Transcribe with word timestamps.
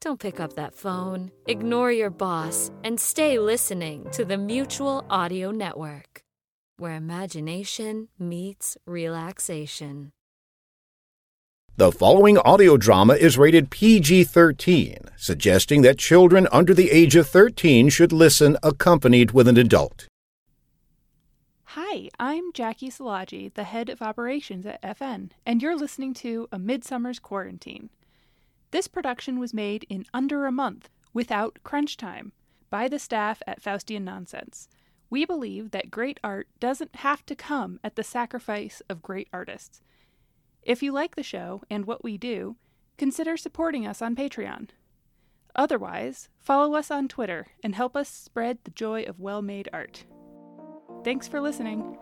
Don't 0.00 0.20
pick 0.20 0.38
up 0.38 0.52
that 0.52 0.76
phone, 0.76 1.32
ignore 1.48 1.90
your 1.90 2.10
boss, 2.10 2.70
and 2.84 3.00
stay 3.00 3.36
listening 3.40 4.08
to 4.12 4.24
the 4.24 4.38
Mutual 4.38 5.04
Audio 5.10 5.50
Network, 5.50 6.22
where 6.76 6.94
imagination 6.94 8.06
meets 8.16 8.76
relaxation. 8.86 10.12
The 11.78 11.90
following 11.90 12.38
audio 12.38 12.76
drama 12.76 13.14
is 13.14 13.36
rated 13.36 13.70
PG 13.70 14.22
13, 14.22 14.98
suggesting 15.16 15.82
that 15.82 15.98
children 15.98 16.46
under 16.52 16.74
the 16.74 16.92
age 16.92 17.16
of 17.16 17.26
13 17.26 17.88
should 17.88 18.12
listen 18.12 18.56
accompanied 18.62 19.32
with 19.32 19.48
an 19.48 19.56
adult. 19.56 20.06
Hi, 21.72 22.08
I'm 22.20 22.52
Jackie 22.52 22.90
Salaji, 22.90 23.52
the 23.52 23.64
head 23.64 23.88
of 23.88 24.00
operations 24.00 24.64
at 24.64 24.80
FN, 24.80 25.30
and 25.44 25.60
you're 25.60 25.76
listening 25.76 26.14
to 26.14 26.46
A 26.52 26.58
Midsummer's 26.58 27.18
Quarantine. 27.18 27.90
This 28.70 28.86
production 28.86 29.38
was 29.38 29.54
made 29.54 29.86
in 29.88 30.04
under 30.12 30.46
a 30.46 30.52
month, 30.52 30.88
without 31.12 31.58
crunch 31.62 31.96
time, 31.96 32.32
by 32.70 32.88
the 32.88 32.98
staff 32.98 33.42
at 33.46 33.62
Faustian 33.62 34.02
Nonsense. 34.02 34.68
We 35.10 35.24
believe 35.24 35.70
that 35.70 35.90
great 35.90 36.20
art 36.22 36.48
doesn't 36.60 36.96
have 36.96 37.24
to 37.26 37.34
come 37.34 37.80
at 37.82 37.96
the 37.96 38.04
sacrifice 38.04 38.82
of 38.90 39.02
great 39.02 39.28
artists. 39.32 39.80
If 40.62 40.82
you 40.82 40.92
like 40.92 41.16
the 41.16 41.22
show 41.22 41.62
and 41.70 41.86
what 41.86 42.04
we 42.04 42.18
do, 42.18 42.56
consider 42.98 43.38
supporting 43.38 43.86
us 43.86 44.02
on 44.02 44.14
Patreon. 44.14 44.68
Otherwise, 45.56 46.28
follow 46.38 46.74
us 46.74 46.90
on 46.90 47.08
Twitter 47.08 47.46
and 47.64 47.74
help 47.74 47.96
us 47.96 48.08
spread 48.08 48.58
the 48.64 48.70
joy 48.70 49.02
of 49.04 49.18
well 49.18 49.40
made 49.40 49.68
art. 49.72 50.04
Thanks 51.04 51.26
for 51.26 51.40
listening. 51.40 51.96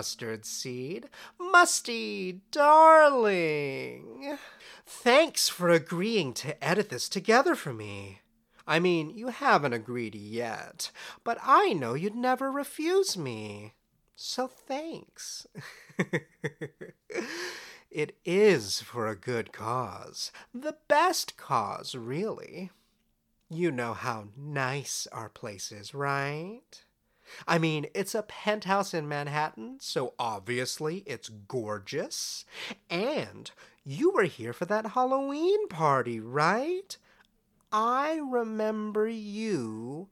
Mustard 0.00 0.46
seed. 0.46 1.10
Musty, 1.38 2.40
darling. 2.52 4.38
Thanks 4.86 5.50
for 5.50 5.68
agreeing 5.68 6.32
to 6.32 6.64
edit 6.64 6.88
this 6.88 7.06
together 7.06 7.54
for 7.54 7.74
me. 7.74 8.20
I 8.66 8.78
mean, 8.78 9.10
you 9.10 9.28
haven't 9.28 9.74
agreed 9.74 10.14
yet, 10.14 10.90
but 11.22 11.36
I 11.42 11.74
know 11.74 11.92
you'd 11.92 12.14
never 12.14 12.50
refuse 12.50 13.18
me. 13.18 13.74
So 14.16 14.46
thanks. 14.48 15.46
it 17.90 18.16
is 18.24 18.80
for 18.80 19.06
a 19.06 19.14
good 19.14 19.52
cause. 19.52 20.32
The 20.54 20.76
best 20.88 21.36
cause, 21.36 21.94
really. 21.94 22.70
You 23.50 23.70
know 23.70 23.92
how 23.92 24.28
nice 24.34 25.06
our 25.12 25.28
place 25.28 25.70
is, 25.70 25.92
right? 25.92 26.84
I 27.46 27.58
mean, 27.58 27.86
it's 27.94 28.14
a 28.14 28.22
penthouse 28.22 28.94
in 28.94 29.08
Manhattan, 29.08 29.78
so 29.80 30.14
obviously 30.18 31.02
it's 31.06 31.28
gorgeous. 31.28 32.44
And 32.88 33.50
you 33.84 34.10
were 34.10 34.24
here 34.24 34.52
for 34.52 34.64
that 34.66 34.88
Halloween 34.88 35.68
party, 35.68 36.20
right? 36.20 36.96
I 37.72 38.20
remember 38.22 39.08
you 39.08 40.08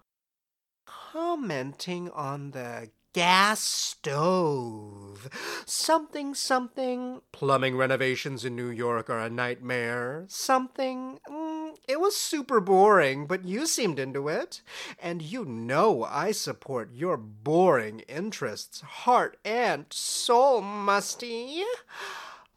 commenting 0.87 2.11
on 2.11 2.53
the 2.53 2.91
gas 3.13 3.61
stove. 3.61 5.29
Something, 5.67 6.35
something. 6.35 7.21
Plumbing 7.33 7.77
renovations 7.77 8.45
in 8.45 8.55
New 8.55 8.71
York 8.71 9.11
are 9.11 9.19
a 9.19 9.29
nightmare. 9.29 10.25
Something. 10.29 11.19
Mm, 11.29 11.58
it 11.87 12.01
was 12.01 12.17
super 12.17 12.61
boring, 12.61 13.27
but 13.27 13.45
you 13.45 13.67
seemed 13.67 13.99
into 13.99 14.29
it. 14.29 14.63
And 15.01 15.23
you 15.23 15.45
know 15.45 16.05
I 16.05 16.33
support 16.33 16.93
your 16.93 17.17
boring 17.17 18.01
interests, 18.01 18.81
heart 18.81 19.37
and 19.45 19.87
soul, 19.91 20.61
Musty. 20.61 21.63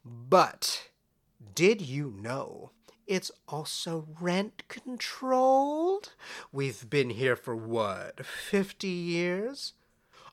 But 0.05 0.89
did 1.55 1.81
you 1.81 2.13
know? 2.17 2.71
It's 3.07 3.31
also 3.47 4.07
rent 4.21 4.63
controlled. 4.69 6.13
We've 6.51 6.89
been 6.89 7.09
here 7.09 7.35
for 7.35 7.55
what, 7.55 8.25
50 8.25 8.87
years? 8.87 9.73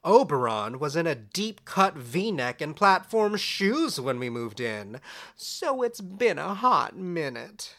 Oberon 0.05 0.79
was 0.79 0.95
in 0.95 1.07
a 1.07 1.15
deep 1.15 1.65
cut 1.65 1.95
v 1.97 2.31
neck 2.31 2.61
and 2.61 2.77
platform 2.77 3.37
shoes 3.37 4.01
when 4.01 4.19
we 4.19 4.31
moved 4.31 4.61
in, 4.61 5.01
so 5.35 5.83
it's 5.83 6.01
been 6.01 6.39
a 6.39 6.55
hot 6.55 6.97
minute. 6.97 7.75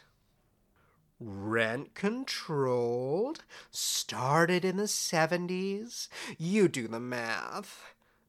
Rent 1.20 1.96
controlled, 1.96 3.44
started 3.72 4.64
in 4.64 4.78
the 4.78 4.84
70s. 4.84 6.08
You 6.38 6.68
do 6.68 6.88
the 6.88 7.00
math. 7.00 7.84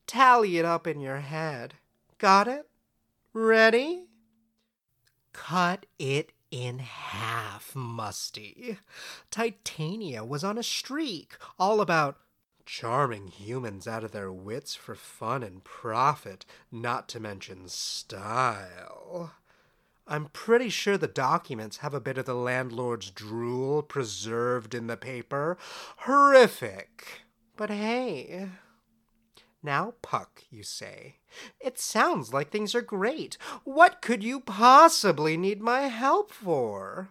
Tally 0.06 0.58
it 0.58 0.64
up 0.64 0.86
in 0.86 1.00
your 1.00 1.18
head. 1.20 1.74
Got 2.18 2.48
it? 2.48 2.68
Ready? 3.32 4.06
Cut 5.32 5.86
it 5.98 6.32
in 6.50 6.80
half, 6.80 7.76
Musty. 7.76 8.78
Titania 9.30 10.24
was 10.24 10.42
on 10.42 10.58
a 10.58 10.62
streak, 10.64 11.36
all 11.58 11.80
about 11.80 12.18
charming 12.66 13.28
humans 13.28 13.86
out 13.86 14.02
of 14.02 14.10
their 14.10 14.32
wits 14.32 14.74
for 14.74 14.96
fun 14.96 15.44
and 15.44 15.62
profit, 15.62 16.44
not 16.72 17.08
to 17.08 17.20
mention 17.20 17.68
style. 17.68 19.32
I'm 20.06 20.27
pretty 20.27 20.69
sure 20.69 20.99
the 20.99 21.06
documents 21.06 21.78
have 21.78 21.94
a 21.94 22.00
bit 22.00 22.19
of 22.19 22.25
the 22.25 22.34
landlord's 22.34 23.11
drool 23.11 23.83
preserved 23.83 24.75
in 24.75 24.87
the 24.87 24.97
paper. 24.97 25.56
Horrific. 25.99 27.22
But 27.56 27.71
hey. 27.71 28.49
Now, 29.62 29.94
Puck, 30.03 30.44
you 30.50 30.62
say. 30.62 31.16
It 31.61 31.78
sounds 31.78 32.33
like 32.33 32.50
things 32.50 32.75
are 32.75 32.83
great. 32.83 33.37
What 33.65 34.00
could 34.00 34.25
you 34.25 34.41
possibly 34.41 35.37
need 35.37 35.61
my 35.61 35.83
help 35.83 36.32
for? 36.32 37.11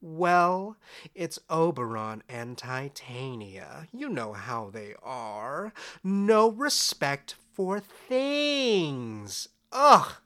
Well, 0.00 0.76
it's 1.14 1.38
Oberon 1.48 2.22
and 2.28 2.58
Titania. 2.58 3.88
You 3.90 4.10
know 4.10 4.34
how 4.34 4.68
they 4.68 4.94
are. 5.02 5.72
No 6.02 6.50
respect 6.50 7.36
for 7.54 7.80
things. 7.80 9.48
Ugh! 9.72 10.16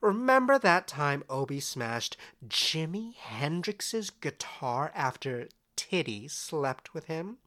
Remember 0.00 0.58
that 0.58 0.86
time 0.86 1.24
Obi 1.28 1.60
smashed 1.60 2.16
Jimi 2.46 3.14
Hendrix's 3.16 4.10
guitar 4.10 4.92
after 4.94 5.48
Titty 5.76 6.28
slept 6.28 6.94
with 6.94 7.04
him? 7.04 7.38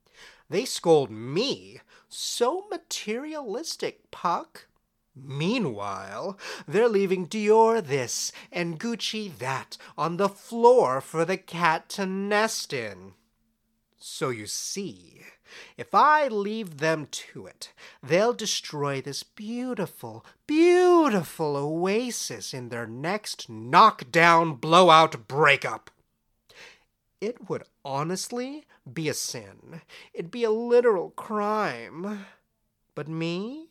They 0.49 0.65
scold 0.65 1.09
me. 1.09 1.79
So 2.09 2.67
materialistic, 2.69 4.11
Puck. 4.11 4.67
Meanwhile, 5.15 6.37
they're 6.67 6.89
leaving 6.89 7.27
Dior 7.27 7.85
this 7.85 8.31
and 8.51 8.79
Gucci 8.79 9.37
that 9.39 9.77
on 9.97 10.17
the 10.17 10.29
floor 10.29 11.01
for 11.01 11.25
the 11.25 11.37
cat 11.37 11.89
to 11.89 12.05
nest 12.05 12.73
in. 12.73 13.13
So 13.97 14.29
you 14.29 14.47
see, 14.47 15.21
if 15.77 15.93
I 15.93 16.27
leave 16.27 16.77
them 16.77 17.07
to 17.11 17.45
it, 17.45 17.73
they'll 18.01 18.33
destroy 18.33 19.01
this 19.01 19.23
beautiful, 19.23 20.25
beautiful 20.47 21.55
oasis 21.55 22.53
in 22.53 22.69
their 22.69 22.87
next 22.87 23.49
knockdown 23.49 24.55
blowout 24.55 25.27
breakup. 25.27 25.89
It 27.19 27.49
would 27.49 27.63
honestly 27.85 28.65
be 28.91 29.07
a 29.07 29.13
sin. 29.13 29.81
It'd 30.13 30.31
be 30.31 30.43
a 30.43 30.51
literal 30.51 31.11
crime. 31.11 32.25
But 32.95 33.07
me? 33.07 33.67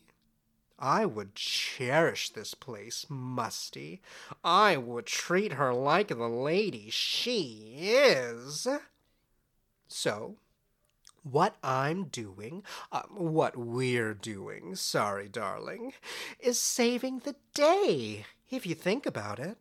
I 0.79 1.05
would 1.05 1.35
cherish 1.35 2.31
this 2.31 2.55
place, 2.55 3.05
Musty. 3.07 4.01
I 4.43 4.77
would 4.77 5.05
treat 5.05 5.53
her 5.53 5.73
like 5.73 6.07
the 6.07 6.27
lady 6.27 6.89
she 6.89 7.75
is. 7.77 8.67
So, 9.87 10.37
What 11.23 11.55
I'm 11.63 12.05
doing, 12.05 12.63
uh, 12.91 13.03
what 13.09 13.55
we're 13.55 14.15
doing, 14.15 14.75
sorry, 14.75 15.27
darling, 15.27 15.93
is 16.39 16.59
saving 16.59 17.19
the 17.19 17.35
day, 17.53 18.25
if 18.49 18.65
you 18.65 18.73
think 18.73 19.05
about 19.05 19.37
it. 19.39 19.57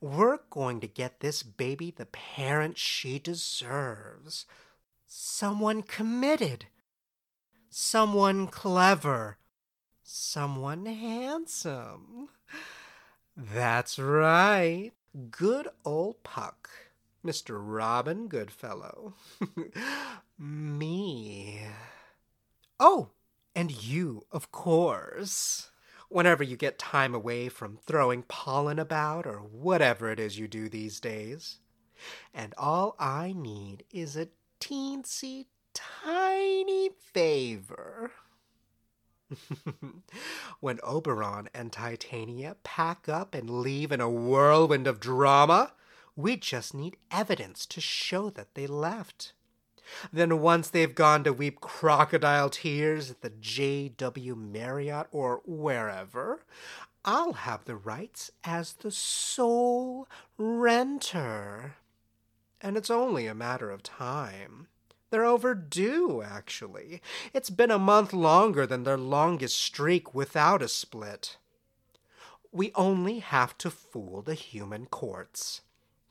We're 0.00 0.38
going 0.50 0.80
to 0.80 0.88
get 0.88 1.20
this 1.20 1.42
baby 1.42 1.90
the 1.90 2.06
parent 2.06 2.78
she 2.78 3.18
deserves. 3.18 4.46
Someone 5.06 5.82
committed. 5.82 6.66
Someone 7.68 8.46
clever. 8.48 9.38
Someone 10.02 10.86
handsome. 10.86 12.28
That's 13.36 13.98
right. 13.98 14.92
Good 15.30 15.68
old 15.84 16.22
Puck. 16.22 16.70
Mr. 17.26 17.58
Robin 17.60 18.28
Goodfellow. 18.28 19.14
Me. 20.38 21.60
Oh, 22.78 23.10
and 23.54 23.70
you, 23.84 24.26
of 24.30 24.52
course. 24.52 25.70
Whenever 26.08 26.44
you 26.44 26.56
get 26.56 26.78
time 26.78 27.14
away 27.14 27.48
from 27.48 27.78
throwing 27.78 28.22
pollen 28.22 28.78
about 28.78 29.26
or 29.26 29.38
whatever 29.38 30.10
it 30.10 30.20
is 30.20 30.38
you 30.38 30.46
do 30.46 30.68
these 30.68 31.00
days. 31.00 31.58
And 32.32 32.54
all 32.56 32.94
I 32.98 33.34
need 33.36 33.84
is 33.90 34.16
a 34.16 34.28
teensy 34.60 35.46
tiny 35.74 36.90
favor. 37.12 38.12
when 40.60 40.78
Oberon 40.82 41.48
and 41.52 41.72
Titania 41.72 42.56
pack 42.62 43.08
up 43.08 43.34
and 43.34 43.50
leave 43.50 43.90
in 43.90 44.00
a 44.00 44.10
whirlwind 44.10 44.86
of 44.86 45.00
drama, 45.00 45.72
we 46.16 46.36
just 46.36 46.74
need 46.74 46.96
evidence 47.10 47.66
to 47.66 47.80
show 47.80 48.30
that 48.30 48.54
they 48.54 48.66
left. 48.66 49.32
Then, 50.12 50.40
once 50.40 50.68
they've 50.68 50.94
gone 50.94 51.22
to 51.24 51.32
weep 51.32 51.60
crocodile 51.60 52.50
tears 52.50 53.10
at 53.10 53.20
the 53.20 53.30
J.W. 53.30 54.34
Marriott 54.34 55.06
or 55.12 55.42
wherever, 55.44 56.42
I'll 57.04 57.34
have 57.34 57.66
the 57.66 57.76
rights 57.76 58.32
as 58.42 58.72
the 58.72 58.90
sole 58.90 60.08
renter. 60.36 61.76
And 62.60 62.76
it's 62.76 62.90
only 62.90 63.28
a 63.28 63.34
matter 63.34 63.70
of 63.70 63.84
time. 63.84 64.66
They're 65.10 65.24
overdue, 65.24 66.20
actually. 66.22 67.00
It's 67.32 67.50
been 67.50 67.70
a 67.70 67.78
month 67.78 68.12
longer 68.12 68.66
than 68.66 68.82
their 68.82 68.96
longest 68.96 69.56
streak 69.56 70.14
without 70.14 70.62
a 70.62 70.68
split. 70.68 71.36
We 72.50 72.72
only 72.74 73.20
have 73.20 73.56
to 73.58 73.70
fool 73.70 74.20
the 74.22 74.34
human 74.34 74.86
courts. 74.86 75.60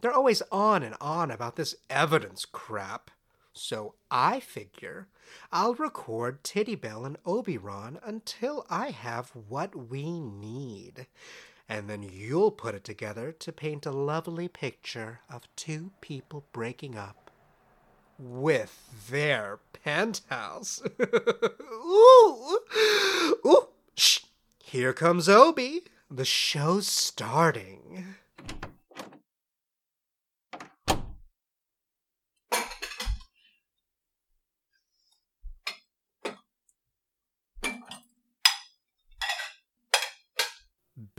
They're 0.05 0.13
always 0.13 0.43
on 0.51 0.83
and 0.83 0.93
on 1.01 1.31
about 1.31 1.55
this 1.55 1.73
evidence 1.89 2.45
crap. 2.45 3.09
So 3.53 3.95
I 4.11 4.39
figure 4.39 5.07
I'll 5.51 5.73
record 5.73 6.43
Tittybell 6.43 7.07
and 7.07 7.17
Oberon 7.25 7.97
until 8.05 8.67
I 8.69 8.91
have 8.91 9.31
what 9.49 9.89
we 9.89 10.19
need. 10.19 11.07
And 11.67 11.89
then 11.89 12.03
you'll 12.03 12.51
put 12.51 12.75
it 12.75 12.83
together 12.83 13.31
to 13.31 13.51
paint 13.51 13.87
a 13.87 13.91
lovely 13.91 14.47
picture 14.47 15.21
of 15.27 15.47
two 15.55 15.89
people 16.01 16.45
breaking 16.53 16.95
up 16.95 17.31
with 18.19 19.09
their 19.09 19.57
penthouse. 19.73 20.83
ooh, 21.01 22.59
ooh, 23.43 23.69
shh. 23.95 24.19
Here 24.63 24.93
comes 24.93 25.27
Obi. 25.27 25.81
The 26.11 26.25
show's 26.25 26.85
starting. 26.85 28.13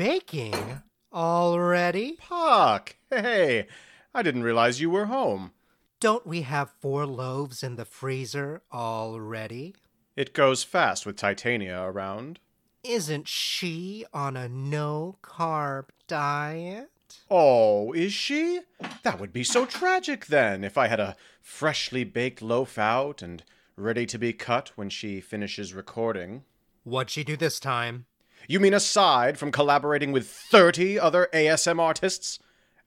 Baking 0.06 0.82
already? 1.12 2.16
Puck, 2.20 2.94
hey, 3.10 3.66
I 4.14 4.22
didn't 4.22 4.44
realize 4.44 4.80
you 4.80 4.88
were 4.88 5.06
home. 5.06 5.50
Don't 5.98 6.24
we 6.24 6.42
have 6.42 6.70
four 6.78 7.04
loaves 7.04 7.64
in 7.64 7.74
the 7.74 7.84
freezer 7.84 8.62
already? 8.72 9.74
It 10.14 10.32
goes 10.32 10.62
fast 10.62 11.06
with 11.06 11.16
Titania 11.16 11.82
around. 11.82 12.38
Isn't 12.84 13.26
she 13.26 14.04
on 14.14 14.36
a 14.36 14.48
no 14.48 15.18
carb 15.24 15.86
diet? 16.06 16.92
Oh, 17.28 17.92
is 17.92 18.12
she? 18.12 18.60
That 19.02 19.18
would 19.18 19.32
be 19.32 19.42
so 19.42 19.66
tragic 19.66 20.26
then, 20.26 20.62
if 20.62 20.78
I 20.78 20.86
had 20.86 21.00
a 21.00 21.16
freshly 21.42 22.04
baked 22.04 22.42
loaf 22.42 22.78
out 22.78 23.22
and 23.22 23.42
ready 23.74 24.06
to 24.06 24.18
be 24.18 24.32
cut 24.32 24.70
when 24.76 24.88
she 24.88 25.20
finishes 25.20 25.74
recording. 25.74 26.44
What'd 26.84 27.10
she 27.10 27.24
do 27.24 27.36
this 27.36 27.58
time? 27.58 28.06
You 28.48 28.60
mean 28.60 28.74
aside 28.74 29.38
from 29.38 29.50
collaborating 29.52 30.12
with 30.12 30.28
30 30.28 30.98
other 30.98 31.28
ASMR 31.32 31.80
artists? 31.80 32.38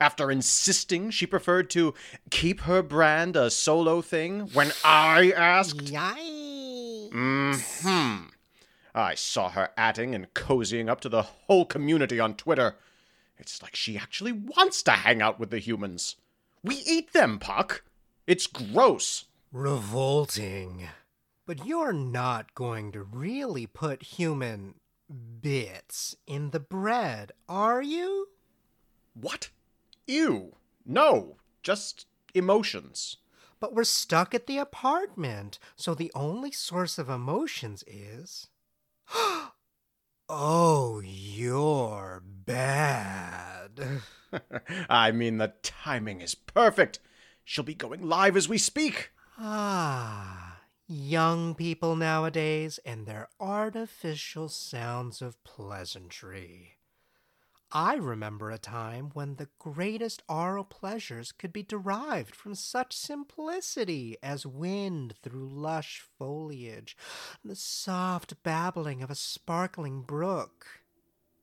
After 0.01 0.31
insisting 0.31 1.09
she 1.09 1.25
preferred 1.25 1.69
to 1.71 1.93
keep 2.29 2.61
her 2.61 2.81
brand 2.81 3.35
a 3.35 3.49
solo 3.49 4.01
thing 4.01 4.49
when 4.53 4.71
I 4.83 5.33
asked? 5.35 5.77
Yikes. 5.85 7.81
Hmm. 7.81 8.27
I 8.95 9.15
saw 9.15 9.49
her 9.49 9.71
atting 9.77 10.15
and 10.15 10.33
cozying 10.33 10.89
up 10.89 11.01
to 11.01 11.09
the 11.09 11.23
whole 11.23 11.65
community 11.65 12.19
on 12.19 12.35
Twitter. 12.35 12.75
It's 13.37 13.61
like 13.61 13.75
she 13.75 13.97
actually 13.97 14.31
wants 14.31 14.81
to 14.83 14.91
hang 14.91 15.21
out 15.21 15.39
with 15.39 15.49
the 15.49 15.59
humans. 15.59 16.15
We 16.63 16.75
eat 16.87 17.13
them, 17.13 17.37
Puck. 17.39 17.83
It's 18.25 18.47
gross. 18.47 19.25
Revolting. 19.51 20.87
But 21.45 21.65
you're 21.65 21.93
not 21.93 22.53
going 22.53 22.91
to 22.91 23.01
really 23.03 23.65
put 23.65 24.03
human 24.03 24.75
bits 25.09 26.15
in 26.27 26.51
the 26.51 26.59
bread, 26.59 27.31
are 27.47 27.81
you? 27.81 28.29
What? 29.13 29.49
Ew. 30.07 30.55
No. 30.85 31.37
Just 31.63 32.05
emotions. 32.33 33.17
But 33.59 33.73
we're 33.73 33.83
stuck 33.83 34.33
at 34.33 34.47
the 34.47 34.57
apartment, 34.57 35.59
so 35.75 35.93
the 35.93 36.11
only 36.15 36.51
source 36.51 36.97
of 36.97 37.09
emotions 37.09 37.83
is. 37.85 38.47
oh, 40.29 41.01
you're 41.03 42.23
bad. 42.25 44.01
I 44.89 45.11
mean, 45.11 45.37
the 45.37 45.53
timing 45.61 46.21
is 46.21 46.35
perfect. 46.35 46.99
She'll 47.43 47.63
be 47.63 47.73
going 47.73 48.07
live 48.07 48.37
as 48.37 48.47
we 48.47 48.57
speak. 48.57 49.11
Ah, 49.37 50.48
young 50.89 51.53
people 51.53 51.95
nowadays 51.95 52.79
and 52.83 53.05
their 53.05 53.27
artificial 53.39 54.49
sounds 54.49 55.21
of 55.21 55.41
pleasantry. 55.43 56.77
I 57.71 57.93
remember 57.93 58.49
a 58.49 58.57
time 58.57 59.11
when 59.13 59.35
the 59.35 59.49
greatest 59.59 60.23
oral 60.27 60.63
pleasures 60.63 61.31
could 61.31 61.53
be 61.53 61.61
derived 61.61 62.35
from 62.35 62.55
such 62.55 62.97
simplicity 62.97 64.17
as 64.23 64.47
wind 64.47 65.13
through 65.21 65.47
lush 65.47 66.03
foliage, 66.17 66.97
the 67.45 67.55
soft 67.55 68.41
babbling 68.41 69.03
of 69.03 69.11
a 69.11 69.15
sparkling 69.15 70.01
brook, 70.01 70.65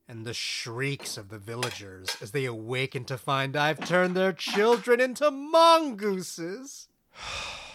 and 0.08 0.26
the 0.26 0.34
shrieks 0.34 1.16
of 1.16 1.28
the 1.28 1.38
villagers 1.38 2.16
as 2.20 2.32
they 2.32 2.46
awaken 2.46 3.04
to 3.04 3.16
find 3.16 3.54
I've 3.54 3.86
turned 3.86 4.16
their 4.16 4.32
children 4.32 5.00
into 5.00 5.30
mongooses. 5.30 6.88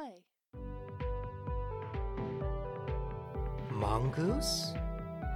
Play. 0.00 0.22
Mongoose? 3.70 4.72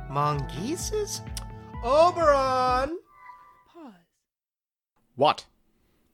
Mongooses? 0.08 1.20
Oberon! 1.82 2.98
Pause. 3.72 3.92
What? 5.16 5.44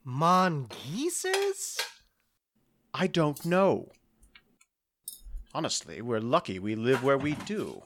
Mongooses? 0.05 1.79
I 2.93 3.07
don't 3.07 3.45
know. 3.45 3.91
Honestly, 5.55 6.01
we're 6.01 6.19
lucky 6.21 6.59
we 6.59 6.75
live 6.75 7.05
where 7.05 7.19
we 7.19 7.35
do. 7.35 7.85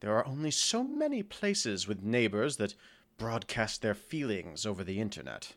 There 0.00 0.16
are 0.16 0.26
only 0.26 0.50
so 0.50 0.82
many 0.82 1.22
places 1.22 1.86
with 1.86 2.02
neighbors 2.02 2.56
that 2.56 2.74
broadcast 3.18 3.82
their 3.82 3.94
feelings 3.94 4.64
over 4.64 4.84
the 4.84 5.00
internet. 5.00 5.52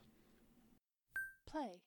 Play. 1.45 1.79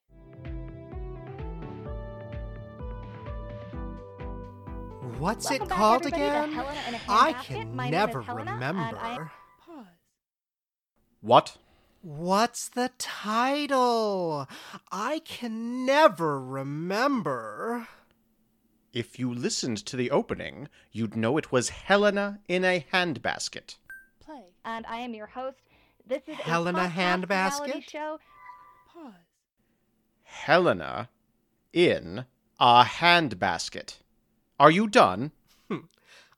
What's 5.18 5.46
it 5.50 5.60
Welcome 5.60 5.68
back, 5.68 5.78
called 5.78 6.06
again? 6.06 6.52
Helena 6.52 6.80
in 6.88 6.94
a 6.94 7.00
I 7.08 7.32
Handbasket. 7.32 7.44
can 7.44 7.76
never 7.90 8.22
Helena, 8.22 8.52
remember. 8.54 8.98
I 8.98 9.18
Pause. 9.66 9.86
What? 11.20 11.56
What's 12.02 12.68
the 12.68 12.90
title? 12.98 14.46
I 14.92 15.20
can 15.24 15.84
never 15.86 16.40
remember. 16.40 17.88
If 18.92 19.18
you 19.18 19.32
listened 19.32 19.78
to 19.86 19.96
the 19.96 20.10
opening, 20.10 20.68
you'd 20.92 21.16
know 21.16 21.36
it 21.38 21.50
was 21.52 21.68
Helena 21.70 22.40
in 22.48 22.64
a 22.64 22.84
handbasket. 22.92 23.76
Play. 24.20 24.44
and 24.64 24.86
I 24.86 24.96
am 24.98 25.14
your 25.14 25.26
host. 25.26 25.56
This 26.06 26.22
is 26.26 26.36
Helena 26.36 26.84
a 26.84 26.88
Handbasket? 26.88 27.88
show. 27.88 28.18
Pause. 28.92 29.14
Helena 30.22 31.08
in 31.72 32.24
a 32.60 32.84
handbasket. 32.84 33.96
Are 34.58 34.70
you 34.70 34.88
done? 34.88 35.30
Hmm. 35.68 35.86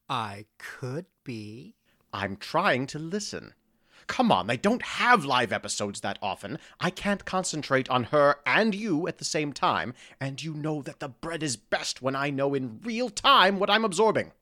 I 0.09 0.45
could 0.59 1.07
be. 1.25 1.75
I'm 2.13 2.37
trying 2.37 2.87
to 2.89 2.99
listen. 2.99 3.55
Come 4.07 4.33
on, 4.33 4.47
they 4.47 4.57
don't 4.57 4.83
have 4.83 5.25
live 5.25 5.53
episodes 5.53 6.01
that 6.01 6.19
often. 6.21 6.59
I 6.81 6.91
can't 6.91 7.25
concentrate 7.25 7.89
on 7.89 8.05
her 8.05 8.37
and 8.45 8.75
you 8.75 9.07
at 9.07 9.19
the 9.19 9.25
same 9.25 9.53
time, 9.53 9.95
and 10.21 10.43
you 10.43 10.53
know 10.53 10.83
that 10.83 11.01
the 11.01 11.09
bread 11.09 11.43
is 11.43 11.57
best 11.57 12.03
when 12.03 12.17
I 12.17 12.29
know 12.29 12.53
in 12.53 12.81
real 12.83 13.09
time 13.09 13.59
what 13.59 13.71
I'm 13.71 13.85
absorbing. 13.85 14.33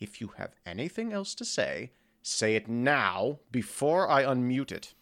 If 0.00 0.20
you 0.20 0.32
have 0.38 0.56
anything 0.66 1.12
else 1.12 1.34
to 1.36 1.44
say, 1.44 1.92
say 2.22 2.56
it 2.56 2.66
now 2.66 3.38
before 3.52 4.10
I 4.10 4.24
unmute 4.24 4.72
it. 4.72 4.94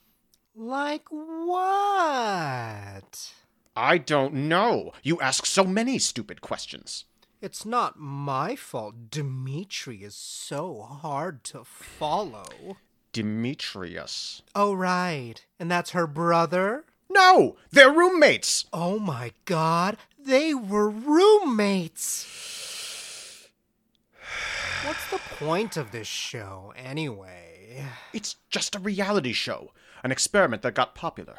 Like 0.54 1.08
what? 1.08 1.62
I 3.74 3.98
don't 3.98 4.34
know. 4.34 4.92
You 5.02 5.20
ask 5.20 5.46
so 5.46 5.64
many 5.64 5.98
stupid 5.98 6.40
questions. 6.42 7.04
It's 7.42 7.66
not 7.66 7.98
my 7.98 8.54
fault 8.54 9.10
Dimitri 9.10 10.04
is 10.04 10.14
so 10.14 10.82
hard 10.82 11.42
to 11.42 11.64
follow. 11.64 12.76
Demetrius. 13.12 14.42
Oh, 14.54 14.74
right. 14.74 15.44
And 15.58 15.68
that's 15.68 15.90
her 15.90 16.06
brother? 16.06 16.84
No! 17.10 17.56
They're 17.72 17.90
roommates! 17.90 18.66
Oh 18.72 19.00
my 19.00 19.32
god, 19.44 19.96
they 20.16 20.54
were 20.54 20.88
roommates! 20.88 22.28
What's 24.84 25.10
the 25.10 25.18
point 25.18 25.76
of 25.76 25.90
this 25.90 26.06
show, 26.06 26.72
anyway? 26.76 27.86
It's 28.12 28.36
just 28.50 28.76
a 28.76 28.78
reality 28.78 29.32
show, 29.32 29.72
an 30.04 30.12
experiment 30.12 30.62
that 30.62 30.74
got 30.74 30.94
popular. 30.94 31.38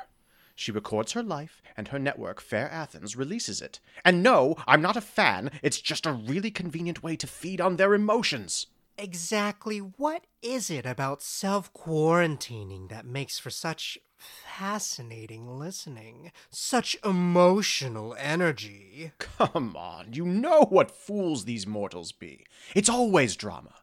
She 0.63 0.71
records 0.71 1.11
her 1.11 1.21
life, 1.21 1.61
and 1.75 1.89
her 1.89 1.99
network, 1.99 2.39
Fair 2.39 2.71
Athens, 2.71 3.17
releases 3.17 3.61
it. 3.61 3.81
And 4.05 4.23
no, 4.23 4.55
I'm 4.65 4.81
not 4.81 4.95
a 4.95 5.01
fan, 5.01 5.51
it's 5.61 5.81
just 5.81 6.05
a 6.05 6.13
really 6.13 6.51
convenient 6.51 7.03
way 7.03 7.17
to 7.17 7.27
feed 7.27 7.59
on 7.59 7.75
their 7.75 7.93
emotions. 7.93 8.67
Exactly 8.97 9.79
what 9.79 10.23
is 10.41 10.69
it 10.69 10.85
about 10.85 11.21
self 11.21 11.73
quarantining 11.73 12.87
that 12.87 13.05
makes 13.05 13.37
for 13.37 13.49
such 13.49 13.97
fascinating 14.17 15.59
listening? 15.59 16.31
Such 16.49 16.95
emotional 17.03 18.15
energy? 18.17 19.11
Come 19.17 19.75
on, 19.75 20.13
you 20.13 20.25
know 20.25 20.61
what 20.69 20.95
fools 20.95 21.43
these 21.43 21.67
mortals 21.67 22.13
be. 22.13 22.45
It's 22.73 22.87
always 22.87 23.35
drama. 23.35 23.73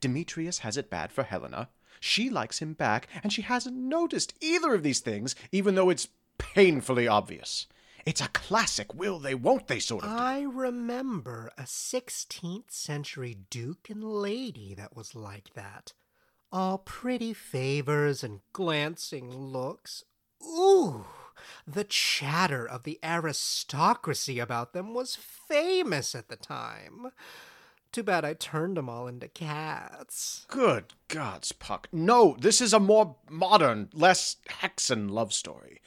Demetrius 0.00 0.58
has 0.58 0.76
it 0.76 0.90
bad 0.90 1.12
for 1.12 1.22
Helena. 1.22 1.70
She 1.98 2.28
likes 2.28 2.58
him 2.58 2.74
back, 2.74 3.08
and 3.22 3.32
she 3.32 3.40
hasn't 3.40 3.74
noticed 3.74 4.34
either 4.42 4.74
of 4.74 4.82
these 4.82 5.00
things, 5.00 5.34
even 5.50 5.76
though 5.76 5.88
it's 5.88 6.08
painfully 6.38 7.08
obvious. 7.08 7.66
It's 8.04 8.20
a 8.20 8.28
classic 8.28 8.94
will 8.94 9.18
they, 9.18 9.34
won't 9.34 9.66
they 9.66 9.80
sort 9.80 10.04
of 10.04 10.10
deal. 10.10 10.18
I 10.18 10.40
remember 10.42 11.50
a 11.58 11.62
16th 11.62 12.70
century 12.70 13.38
duke 13.50 13.90
and 13.90 14.04
lady 14.04 14.74
that 14.74 14.96
was 14.96 15.16
like 15.16 15.54
that. 15.54 15.92
All 16.52 16.78
pretty 16.78 17.34
favors 17.34 18.22
and 18.22 18.40
glancing 18.52 19.34
looks. 19.34 20.04
Ooh, 20.42 21.06
the 21.66 21.82
chatter 21.82 22.64
of 22.66 22.84
the 22.84 23.00
aristocracy 23.02 24.38
about 24.38 24.72
them 24.72 24.94
was 24.94 25.16
famous 25.16 26.14
at 26.14 26.28
the 26.28 26.36
time. 26.36 27.08
Too 27.90 28.02
bad 28.02 28.24
I 28.24 28.34
turned 28.34 28.76
them 28.76 28.88
all 28.88 29.08
into 29.08 29.26
cats. 29.26 30.44
Good 30.48 30.92
gods, 31.08 31.52
Puck. 31.52 31.88
No, 31.92 32.36
this 32.38 32.60
is 32.60 32.72
a 32.72 32.78
more 32.78 33.16
modern, 33.28 33.88
less 33.92 34.36
hexen 34.48 35.10
love 35.10 35.32
story. 35.32 35.80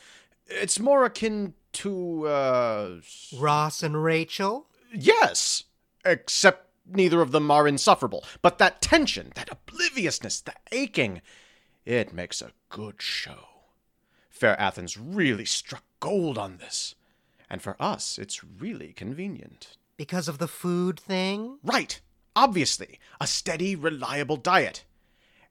It's 0.50 0.80
more 0.80 1.06
akin 1.06 1.54
to, 1.74 2.28
uh. 2.28 3.02
Ross 3.38 3.84
and 3.84 4.04
Rachel? 4.04 4.68
Yes! 4.94 5.66
Except 6.04 6.68
neither 6.92 7.22
of 7.22 7.32
them 7.32 7.52
are 7.52 7.68
insufferable. 7.68 8.24
But 8.42 8.58
that 8.58 8.82
tension, 8.82 9.32
that 9.36 9.50
obliviousness, 9.52 10.42
the 10.42 10.54
aching, 10.72 11.22
it 11.86 12.14
makes 12.14 12.42
a 12.42 12.52
good 12.70 13.02
show. 13.02 13.48
Fair 14.30 14.60
Athens 14.60 14.98
really 14.98 15.46
struck 15.46 15.84
gold 16.00 16.38
on 16.38 16.58
this. 16.58 16.96
And 17.50 17.62
for 17.62 17.76
us, 17.80 18.18
it's 18.18 18.44
really 18.44 18.94
convenient. 18.94 19.78
Because 19.98 20.28
of 20.28 20.38
the 20.38 20.48
food 20.48 21.00
thing? 21.00 21.60
Right! 21.64 22.00
Obviously, 22.36 23.00
a 23.20 23.28
steady, 23.28 23.76
reliable 23.76 24.38
diet. 24.38 24.86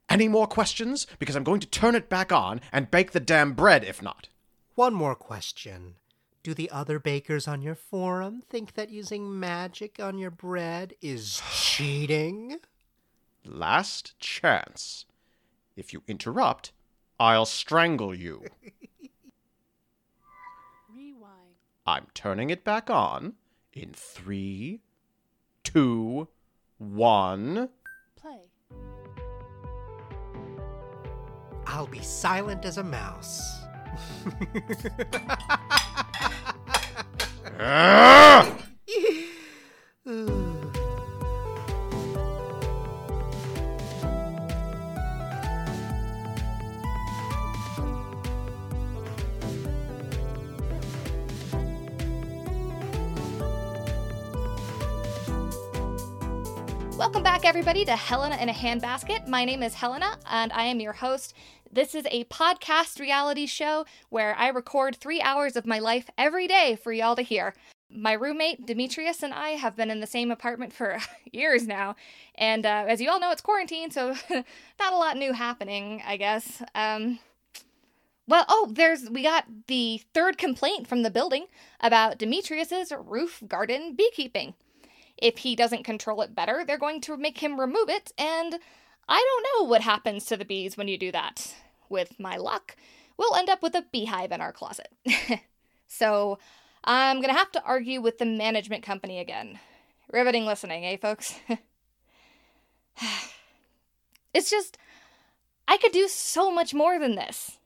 Any 0.09 0.27
more 0.27 0.47
questions? 0.47 1.05
Because 1.19 1.35
I'm 1.35 1.43
going 1.43 1.59
to 1.59 1.67
turn 1.67 1.93
it 1.93 2.09
back 2.09 2.31
on 2.31 2.61
and 2.71 2.89
bake 2.89 3.11
the 3.11 3.19
damn 3.19 3.53
bread 3.53 3.83
if 3.83 4.01
not. 4.01 4.29
One 4.79 4.93
more 4.93 5.13
question. 5.13 5.95
Do 6.41 6.53
the 6.53 6.71
other 6.71 6.99
bakers 6.99 7.49
on 7.49 7.61
your 7.61 7.75
forum 7.75 8.43
think 8.49 8.75
that 8.75 8.89
using 8.89 9.37
magic 9.37 9.99
on 9.99 10.17
your 10.17 10.31
bread 10.31 10.93
is 11.01 11.41
cheating? 11.51 12.59
Last 13.43 14.17
chance. 14.21 15.03
If 15.75 15.91
you 15.91 16.03
interrupt, 16.07 16.71
I'll 17.19 17.45
strangle 17.45 18.15
you. 18.15 18.45
Rewind. 20.95 21.57
I'm 21.85 22.07
turning 22.13 22.49
it 22.49 22.63
back 22.63 22.89
on 22.89 23.33
in 23.73 23.91
three, 23.91 24.79
two, 25.65 26.29
one. 26.77 27.67
Play. 28.15 28.43
I'll 31.67 31.87
be 31.87 31.99
silent 31.99 32.63
as 32.63 32.77
a 32.77 32.83
mouse. 32.85 33.58
Welcome 56.99 57.23
back, 57.23 57.45
everybody, 57.45 57.85
to 57.85 57.95
Helena 57.95 58.35
in 58.35 58.49
a 58.49 58.53
Handbasket. 58.53 59.25
My 59.25 59.45
name 59.45 59.63
is 59.63 59.73
Helena, 59.73 60.17
and 60.29 60.51
I 60.51 60.63
am 60.63 60.81
your 60.81 60.91
host. 60.91 61.33
This 61.71 61.93
is 61.93 62.07
a 62.09 62.23
podcast 62.25 62.99
reality 62.99 63.45
show 63.45 63.85
where 64.09 64.35
I 64.35 64.47
record 64.47 64.95
three 64.95 65.21
hours 65.21 65.55
of 65.55 65.67
my 65.67 65.77
life 65.77 66.09
every 66.17 66.47
day 66.47 66.75
for 66.75 66.91
y'all 66.91 67.15
to 67.15 67.21
hear. 67.21 67.53
My 67.91 68.13
roommate, 68.13 68.65
Demetrius, 68.65 69.21
and 69.21 69.33
I 69.35 69.49
have 69.49 69.75
been 69.75 69.91
in 69.91 69.99
the 69.99 70.07
same 70.07 70.31
apartment 70.31 70.73
for 70.73 70.97
years 71.31 71.67
now. 71.67 71.95
And 72.33 72.65
uh, 72.65 72.85
as 72.87 73.01
you 73.01 73.11
all 73.11 73.19
know, 73.19 73.29
it's 73.29 73.41
quarantine, 73.41 73.91
so 73.91 74.15
not 74.79 74.93
a 74.93 74.97
lot 74.97 75.15
new 75.15 75.31
happening, 75.31 76.01
I 76.05 76.17
guess. 76.17 76.63
Um, 76.73 77.19
well, 78.27 78.45
oh, 78.49 78.69
there's 78.71 79.07
we 79.07 79.21
got 79.21 79.45
the 79.67 80.01
third 80.13 80.39
complaint 80.39 80.87
from 80.87 81.03
the 81.03 81.11
building 81.11 81.45
about 81.81 82.17
Demetrius's 82.17 82.91
roof 82.97 83.43
garden 83.47 83.95
beekeeping. 83.95 84.55
If 85.17 85.39
he 85.39 85.55
doesn't 85.55 85.83
control 85.83 86.21
it 86.23 86.33
better, 86.33 86.63
they're 86.65 86.79
going 86.79 87.01
to 87.01 87.17
make 87.17 87.39
him 87.39 87.59
remove 87.59 87.89
it, 87.89 88.11
and 88.17 88.59
I 89.09 89.17
don't 89.17 89.47
know 89.63 89.67
what 89.67 89.81
happens 89.81 90.25
to 90.25 90.37
the 90.37 90.45
bees 90.45 90.77
when 90.77 90.87
you 90.87 90.97
do 90.97 91.11
that. 91.11 91.55
With 91.89 92.19
my 92.19 92.37
luck, 92.37 92.75
we'll 93.17 93.35
end 93.35 93.49
up 93.49 93.63
with 93.63 93.73
a 93.73 93.83
beehive 93.91 94.31
in 94.31 94.39
our 94.39 94.53
closet. 94.53 94.93
so, 95.87 96.37
I'm 96.83 97.19
gonna 97.19 97.33
have 97.33 97.51
to 97.53 97.63
argue 97.63 98.01
with 98.01 98.19
the 98.19 98.25
management 98.25 98.83
company 98.83 99.19
again. 99.19 99.59
Riveting 100.11 100.45
listening, 100.45 100.85
eh, 100.85 100.97
folks? 100.97 101.39
it's 104.33 104.51
just, 104.51 104.77
I 105.67 105.77
could 105.77 105.91
do 105.91 106.07
so 106.07 106.51
much 106.51 106.75
more 106.75 106.99
than 106.99 107.15
this. 107.15 107.57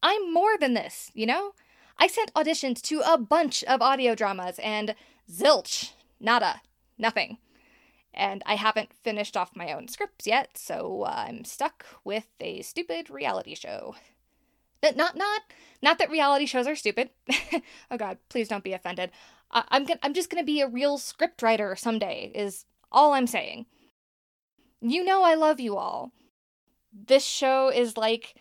I'm 0.00 0.32
more 0.32 0.56
than 0.58 0.74
this, 0.74 1.10
you 1.12 1.26
know? 1.26 1.54
I 1.98 2.06
sent 2.06 2.32
auditions 2.34 2.80
to 2.82 3.02
a 3.04 3.18
bunch 3.18 3.64
of 3.64 3.82
audio 3.82 4.14
dramas 4.14 4.60
and 4.60 4.94
zilch, 5.30 5.90
nada, 6.20 6.62
nothing. 6.96 7.38
And 8.18 8.42
I 8.46 8.56
haven't 8.56 8.92
finished 8.92 9.36
off 9.36 9.54
my 9.54 9.72
own 9.72 9.86
scripts 9.86 10.26
yet, 10.26 10.58
so 10.58 11.02
uh, 11.04 11.24
I'm 11.28 11.44
stuck 11.44 11.86
with 12.02 12.26
a 12.40 12.62
stupid 12.62 13.08
reality 13.10 13.54
show. 13.54 13.94
N- 14.82 14.96
Not, 14.96 15.16
not, 15.16 15.42
not 15.80 15.98
that 15.98 16.10
reality 16.10 16.44
shows 16.44 16.66
are 16.66 16.74
stupid. 16.74 17.10
oh 17.90 17.96
God, 17.96 18.18
please 18.28 18.48
don't 18.48 18.64
be 18.64 18.72
offended. 18.72 19.12
I- 19.52 19.64
I'm 19.68 19.84
gonna, 19.84 20.00
I'm 20.02 20.14
just 20.14 20.30
gonna 20.30 20.42
be 20.42 20.60
a 20.60 20.66
real 20.68 20.98
scriptwriter 20.98 21.78
someday. 21.78 22.32
Is 22.34 22.64
all 22.90 23.12
I'm 23.12 23.28
saying. 23.28 23.66
You 24.80 25.04
know 25.04 25.22
I 25.22 25.34
love 25.36 25.60
you 25.60 25.76
all. 25.76 26.10
This 26.92 27.24
show 27.24 27.68
is 27.68 27.96
like 27.96 28.34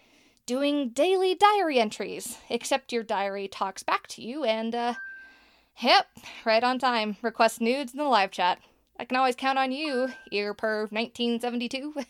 doing 0.48 0.90
daily 0.90 1.36
diary 1.36 1.80
entries, 1.80 2.40
except 2.50 2.92
your 2.92 3.04
diary 3.04 3.48
talks 3.48 3.84
back 3.84 4.08
to 4.08 4.24
you 4.24 4.44
and, 4.44 4.74
uh, 4.74 4.94
yep, 5.82 6.08
right 6.46 6.64
on 6.64 6.80
time. 6.80 7.18
Request 7.22 7.62
nudes 7.62 7.94
in 7.94 8.00
the 8.00 8.06
live 8.06 8.32
chat. 8.32 8.60
I 9.00 9.06
can 9.06 9.18
always 9.18 9.36
count 9.36 9.60
on 9.60 9.72
you, 9.72 10.10
Ear 10.32 10.54
Perv 10.54 10.92
1972. 10.92 11.94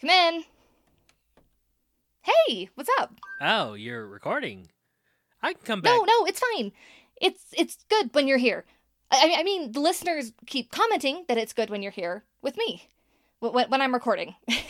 Come 0.00 0.10
in. 0.10 0.44
Hey, 2.22 2.68
what's 2.74 2.90
up? 3.00 3.14
Oh, 3.40 3.74
you're 3.74 4.06
recording. 4.06 4.68
I 5.42 5.54
can 5.54 5.62
come 5.64 5.80
back. 5.80 5.92
No, 5.92 6.04
no, 6.04 6.26
it's 6.26 6.40
fine. 6.40 6.72
It's 7.20 7.42
it's 7.56 7.78
good 7.88 8.10
when 8.12 8.28
you're 8.28 8.38
here. 8.38 8.64
I, 9.10 9.36
I 9.38 9.42
mean, 9.42 9.72
the 9.72 9.80
listeners 9.80 10.32
keep 10.46 10.70
commenting 10.70 11.24
that 11.28 11.38
it's 11.38 11.52
good 11.52 11.70
when 11.70 11.80
you're 11.82 11.92
here 11.92 12.24
with 12.42 12.56
me 12.56 12.88
when, 13.40 13.70
when 13.70 13.80
I'm 13.80 13.94
recording. 13.94 14.34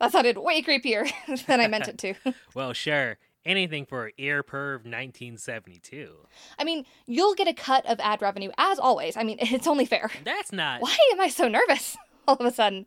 that 0.00 0.12
sounded 0.12 0.38
way 0.38 0.62
creepier 0.62 1.10
than 1.46 1.60
I 1.60 1.68
meant 1.68 1.88
it 1.88 1.98
to. 1.98 2.14
Well, 2.54 2.72
sure. 2.72 3.18
Anything 3.48 3.86
for 3.86 4.12
Ear 4.18 4.42
Perv 4.42 4.84
1972. 4.84 6.14
I 6.58 6.64
mean, 6.64 6.84
you'll 7.06 7.34
get 7.34 7.48
a 7.48 7.54
cut 7.54 7.86
of 7.86 7.98
ad 7.98 8.20
revenue 8.20 8.50
as 8.58 8.78
always. 8.78 9.16
I 9.16 9.22
mean, 9.22 9.38
it's 9.40 9.66
only 9.66 9.86
fair. 9.86 10.10
That's 10.22 10.52
not. 10.52 10.82
Why 10.82 10.94
am 11.12 11.20
I 11.20 11.28
so 11.28 11.48
nervous 11.48 11.96
all 12.28 12.36
of 12.36 12.44
a 12.44 12.52
sudden? 12.52 12.84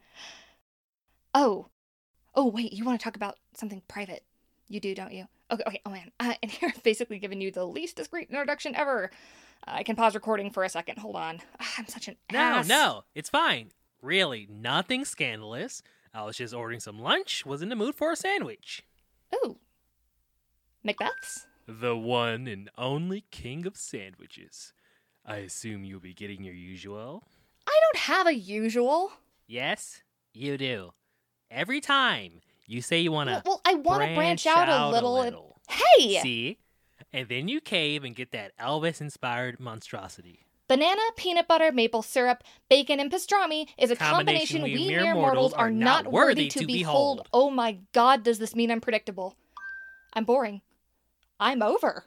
Oh, 1.34 1.68
oh 2.36 2.48
wait, 2.48 2.74
you 2.74 2.86
want 2.86 3.00
to 3.00 3.04
talk 3.04 3.16
about 3.16 3.38
something 3.56 3.82
private? 3.88 4.24
You 4.68 4.80
do, 4.80 4.94
don't 4.94 5.12
you? 5.14 5.26
Okay, 5.52 5.64
okay. 5.66 5.82
Oh 5.84 5.90
man, 5.90 6.12
uh, 6.20 6.36
and 6.44 6.52
here 6.52 6.72
I've 6.74 6.84
basically 6.84 7.18
given 7.18 7.42
you 7.42 7.50
the 7.52 7.66
least 7.66 7.96
discreet 7.96 8.30
introduction 8.30 8.76
ever. 8.76 9.10
I 9.66 9.82
can 9.82 9.96
pause 9.96 10.14
recording 10.14 10.52
for 10.52 10.64
a 10.64 10.70
second. 10.70 11.00
Hold 11.00 11.16
on. 11.16 11.40
Ah, 11.60 11.74
I'm 11.80 11.88
such 11.88 12.08
an 12.08 12.18
No, 12.32 12.40
ass. 12.40 12.68
no, 12.68 13.04
it's 13.16 13.30
fine. 13.30 13.72
Really, 14.02 14.48
nothing 14.48 15.06
scandalous. 15.06 15.82
I 16.14 16.24
was 16.24 16.38
just 16.38 16.54
ordering 16.54 16.80
some 16.80 17.00
lunch, 17.00 17.46
was 17.48 17.62
in 17.64 17.70
the 17.70 17.76
mood 17.76 17.96
for 17.96 18.12
a 18.12 18.16
sandwich. 18.16 18.84
Ooh, 19.34 19.58
Macbeth's. 20.84 21.48
The 21.68 21.96
one 21.96 22.48
and 22.48 22.70
only 22.78 23.26
king 23.32 23.66
of 23.66 23.78
sandwiches. 23.78 24.74
I 25.26 25.38
assume 25.38 25.84
you'll 25.86 26.00
be 26.00 26.14
getting 26.14 26.44
your 26.44 26.56
usual? 26.56 27.24
I 27.68 27.80
don't 27.84 28.02
have 28.04 28.28
a 28.28 28.34
usual. 28.34 29.12
Yes, 29.48 30.02
you 30.34 30.58
do. 30.58 30.94
Every 31.52 31.80
time 31.82 32.42
you 32.66 32.82
say 32.82 33.00
you 33.00 33.12
want 33.12 33.30
to 33.30 33.42
Well, 33.44 33.44
well, 33.46 33.62
I 33.66 33.76
want 33.76 34.02
to 34.04 34.16
branch 34.16 34.48
out, 34.48 34.70
a 34.70 34.90
little. 34.90 35.22
and- 35.22 35.36
Hey, 35.70 36.20
See? 36.22 36.58
And 37.14 37.28
then 37.30 37.48
you 37.48 37.62
cave 37.62 38.04
and 38.04 38.16
get 38.16 38.32
that 38.32 38.58
Elvis 38.58 39.00
inspired 39.02 39.60
monstrosity. 39.60 40.40
banana, 40.68 41.02
peanut 41.18 41.48
butter, 41.48 41.72
maple 41.72 42.02
syrup, 42.02 42.44
bacon, 42.70 43.00
and 43.00 43.12
pastrami 43.12 43.68
is 43.78 43.92
a 43.92 43.96
combination, 43.96 44.62
we 44.62 44.88
mere 44.88 45.14
mortals 45.14 45.52
are 45.54 45.70
not 45.70 46.10
worthy 46.12 46.48
to 46.48 46.66
behold. 46.66 47.28
Oh 47.34 47.50
my 47.50 47.80
God, 47.92 48.24
does 48.24 48.40
this 48.40 48.56
mean 48.56 48.72
I'm 48.72 48.80
predictable? 48.82 49.36
I'm 50.14 50.24
boring. 50.24 50.62
I'm 51.42 51.64
over. 51.64 52.06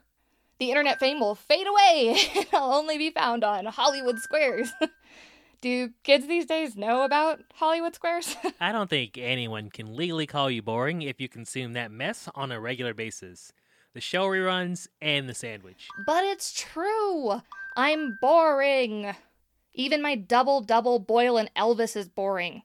The 0.59 0.69
internet 0.69 0.97
fame 0.97 1.19
will 1.19 1.35
fade 1.35 1.67
away. 1.67 2.17
I'll 2.53 2.71
only 2.73 2.97
be 2.97 3.09
found 3.11 3.43
on 3.43 3.65
Hollywood 3.65 4.19
squares. 4.19 4.71
Do 5.61 5.89
kids 6.03 6.27
these 6.27 6.45
days 6.45 6.77
know 6.77 7.03
about 7.03 7.41
Hollywood 7.55 7.95
squares? 7.95 8.37
I 8.61 8.71
don't 8.71 8.89
think 8.89 9.17
anyone 9.17 9.69
can 9.69 9.93
legally 9.95 10.25
call 10.25 10.49
you 10.49 10.61
boring 10.61 11.01
if 11.01 11.19
you 11.19 11.27
consume 11.27 11.73
that 11.73 11.91
mess 11.91 12.29
on 12.33 12.51
a 12.51 12.61
regular 12.61 12.93
basis. 12.93 13.51
The 13.93 13.99
show 13.99 14.25
reruns 14.25 14.87
and 15.01 15.27
the 15.27 15.33
sandwich. 15.33 15.87
but 16.05 16.23
it's 16.23 16.53
true. 16.53 17.41
I'm 17.75 18.17
boring. 18.21 19.15
Even 19.73 20.01
my 20.01 20.15
double 20.15 20.61
double 20.61 20.99
boil 20.99 21.37
and 21.37 21.51
Elvis 21.55 21.97
is 21.97 22.07
boring. 22.07 22.61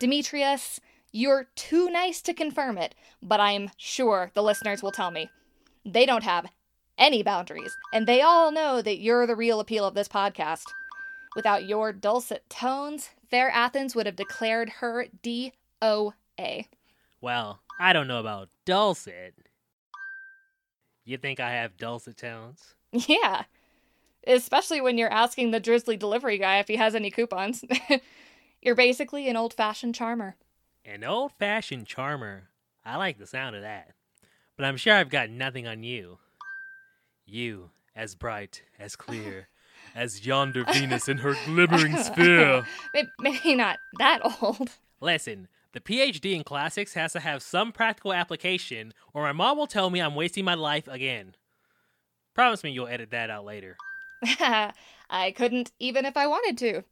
Demetrius, 0.00 0.80
you're 1.12 1.46
too 1.54 1.90
nice 1.90 2.20
to 2.22 2.34
confirm 2.34 2.76
it, 2.78 2.96
but 3.22 3.38
I'm 3.38 3.70
sure 3.76 4.32
the 4.34 4.42
listeners 4.42 4.82
will 4.82 4.90
tell 4.90 5.12
me. 5.12 5.28
They 5.84 6.06
don't 6.06 6.24
have 6.24 6.46
any 6.98 7.22
boundaries, 7.22 7.76
and 7.92 8.06
they 8.06 8.20
all 8.20 8.52
know 8.52 8.82
that 8.82 8.98
you're 9.00 9.26
the 9.26 9.36
real 9.36 9.60
appeal 9.60 9.84
of 9.84 9.94
this 9.94 10.08
podcast. 10.08 10.64
Without 11.34 11.64
your 11.64 11.92
dulcet 11.92 12.48
tones, 12.48 13.10
Fair 13.30 13.50
Athens 13.50 13.94
would 13.94 14.06
have 14.06 14.16
declared 14.16 14.68
her 14.80 15.06
DOA. 15.22 16.66
Well, 17.20 17.60
I 17.80 17.92
don't 17.92 18.08
know 18.08 18.20
about 18.20 18.48
dulcet. 18.64 19.34
You 21.04 21.16
think 21.16 21.40
I 21.40 21.50
have 21.52 21.76
dulcet 21.76 22.16
tones? 22.16 22.74
Yeah. 23.08 23.44
Especially 24.26 24.80
when 24.80 24.98
you're 24.98 25.10
asking 25.10 25.50
the 25.50 25.60
Drizly 25.60 25.98
delivery 25.98 26.38
guy 26.38 26.58
if 26.58 26.68
he 26.68 26.76
has 26.76 26.94
any 26.94 27.10
coupons. 27.10 27.64
you're 28.62 28.76
basically 28.76 29.28
an 29.28 29.36
old 29.36 29.54
fashioned 29.54 29.94
charmer. 29.94 30.36
An 30.84 31.02
old 31.02 31.32
fashioned 31.32 31.86
charmer. 31.86 32.50
I 32.84 32.96
like 32.98 33.18
the 33.18 33.26
sound 33.26 33.56
of 33.56 33.62
that. 33.62 33.94
But 34.62 34.68
I'm 34.68 34.76
sure 34.76 34.94
I've 34.94 35.10
got 35.10 35.28
nothing 35.28 35.66
on 35.66 35.82
you. 35.82 36.18
You, 37.26 37.70
as 37.96 38.14
bright, 38.14 38.62
as 38.78 38.94
clear, 38.94 39.48
as 39.96 40.24
yonder 40.24 40.62
Venus 40.62 41.08
in 41.08 41.18
her 41.18 41.34
glimmering 41.46 41.96
sphere. 41.96 42.64
Maybe 43.18 43.56
not 43.56 43.80
that 43.98 44.20
old. 44.40 44.70
Listen, 45.00 45.48
the 45.72 45.80
PhD 45.80 46.36
in 46.36 46.44
classics 46.44 46.94
has 46.94 47.12
to 47.14 47.18
have 47.18 47.42
some 47.42 47.72
practical 47.72 48.12
application, 48.12 48.94
or 49.12 49.24
my 49.24 49.32
mom 49.32 49.58
will 49.58 49.66
tell 49.66 49.90
me 49.90 49.98
I'm 49.98 50.14
wasting 50.14 50.44
my 50.44 50.54
life 50.54 50.86
again. 50.86 51.34
Promise 52.32 52.62
me 52.62 52.70
you'll 52.70 52.86
edit 52.86 53.10
that 53.10 53.30
out 53.30 53.44
later. 53.44 53.76
I 55.10 55.32
couldn't 55.34 55.72
even 55.80 56.04
if 56.04 56.16
I 56.16 56.28
wanted 56.28 56.56
to. 56.58 56.84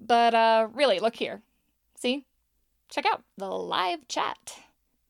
But 0.00 0.34
uh 0.34 0.66
really, 0.74 0.98
look 0.98 1.14
here. 1.14 1.40
See? 1.94 2.26
Check 2.90 3.06
out 3.06 3.22
the 3.38 3.46
live 3.46 4.08
chat. 4.08 4.58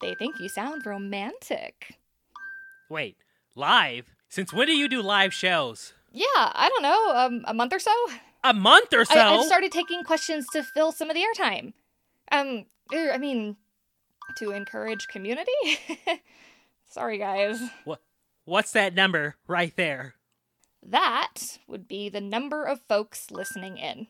They 0.01 0.15
think 0.15 0.39
you 0.39 0.49
sound 0.49 0.85
romantic. 0.85 1.97
Wait, 2.89 3.17
live? 3.55 4.07
Since 4.29 4.53
when 4.53 4.67
do 4.67 4.77
you 4.77 4.89
do 4.89 5.03
live 5.03 5.33
shows? 5.33 5.95
Yeah, 6.13 6.25
I 6.35 6.69
don't 6.69 6.83
know, 6.83 7.17
um, 7.17 7.45
a 7.47 7.55
month 7.55 7.73
or 7.73 7.79
so? 7.79 7.93
A 8.45 8.55
month 8.55 8.93
or 8.93 9.05
so? 9.05 9.19
I, 9.19 9.35
I've 9.35 9.45
started 9.47 9.73
taking 9.73 10.05
questions 10.05 10.47
to 10.53 10.63
fill 10.63 10.93
some 10.93 11.11
of 11.11 11.17
the 11.17 11.23
airtime. 11.23 11.73
Um, 12.31 12.67
er, 12.95 13.11
I 13.13 13.19
mean, 13.19 13.57
to 14.37 14.51
encourage 14.53 15.09
community? 15.09 15.51
Sorry, 16.91 17.19
guys. 17.19 17.61
What? 17.85 18.01
What's 18.45 18.73
that 18.73 18.95
number 18.95 19.35
right 19.49 19.75
there? 19.75 20.15
That 20.83 21.59
would 21.67 21.89
be 21.89 22.09
the 22.09 22.21
number 22.21 22.65
of 22.65 22.81
folks 22.89 23.33
listening 23.33 23.77
in. 23.77 24.07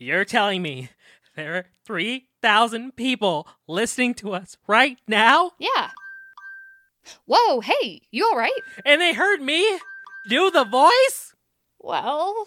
You're 0.00 0.24
telling 0.24 0.60
me 0.60 0.90
there 1.36 1.54
are 1.54 1.66
3,000 2.42 2.96
people 2.96 3.46
listening 3.68 4.14
to 4.14 4.32
us 4.32 4.56
right 4.66 4.98
now? 5.06 5.52
Yeah. 5.58 5.90
Whoa, 7.26 7.60
hey, 7.60 8.02
you 8.10 8.28
alright? 8.30 8.52
And 8.84 9.00
they 9.00 9.12
heard 9.14 9.40
me 9.42 9.78
do 10.28 10.50
the 10.50 10.64
voice? 10.64 11.34
Well, 11.78 12.46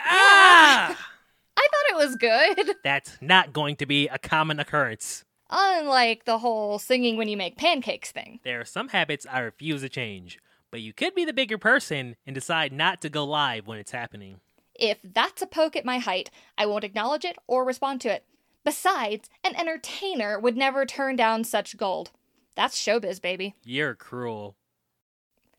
Ah! 0.00 0.96
I 1.56 1.68
thought 1.70 2.00
it 2.00 2.06
was 2.06 2.16
good. 2.16 2.76
That's 2.84 3.18
not 3.20 3.52
going 3.52 3.76
to 3.76 3.86
be 3.86 4.08
a 4.08 4.18
common 4.18 4.58
occurrence. 4.60 5.24
Unlike 5.50 6.24
the 6.24 6.38
whole 6.38 6.78
singing 6.78 7.16
when 7.16 7.28
you 7.28 7.36
make 7.36 7.56
pancakes 7.58 8.10
thing. 8.10 8.40
There 8.42 8.60
are 8.60 8.64
some 8.64 8.88
habits 8.88 9.26
I 9.30 9.40
refuse 9.40 9.82
to 9.82 9.88
change, 9.88 10.38
but 10.70 10.80
you 10.80 10.92
could 10.92 11.14
be 11.14 11.24
the 11.24 11.32
bigger 11.32 11.58
person 11.58 12.16
and 12.26 12.34
decide 12.34 12.72
not 12.72 13.00
to 13.02 13.08
go 13.10 13.24
live 13.24 13.66
when 13.66 13.78
it's 13.78 13.90
happening. 13.92 14.40
If 14.74 14.98
that's 15.04 15.42
a 15.42 15.46
poke 15.46 15.76
at 15.76 15.84
my 15.84 15.98
height, 15.98 16.30
I 16.56 16.66
won't 16.66 16.84
acknowledge 16.84 17.24
it 17.24 17.36
or 17.46 17.64
respond 17.64 18.00
to 18.02 18.12
it. 18.12 18.24
Besides, 18.64 19.28
an 19.42 19.56
entertainer 19.56 20.38
would 20.38 20.56
never 20.56 20.86
turn 20.86 21.16
down 21.16 21.44
such 21.44 21.76
gold. 21.76 22.12
That's 22.54 22.78
showbiz, 22.80 23.20
baby. 23.20 23.54
You're 23.64 23.94
cruel. 23.94 24.56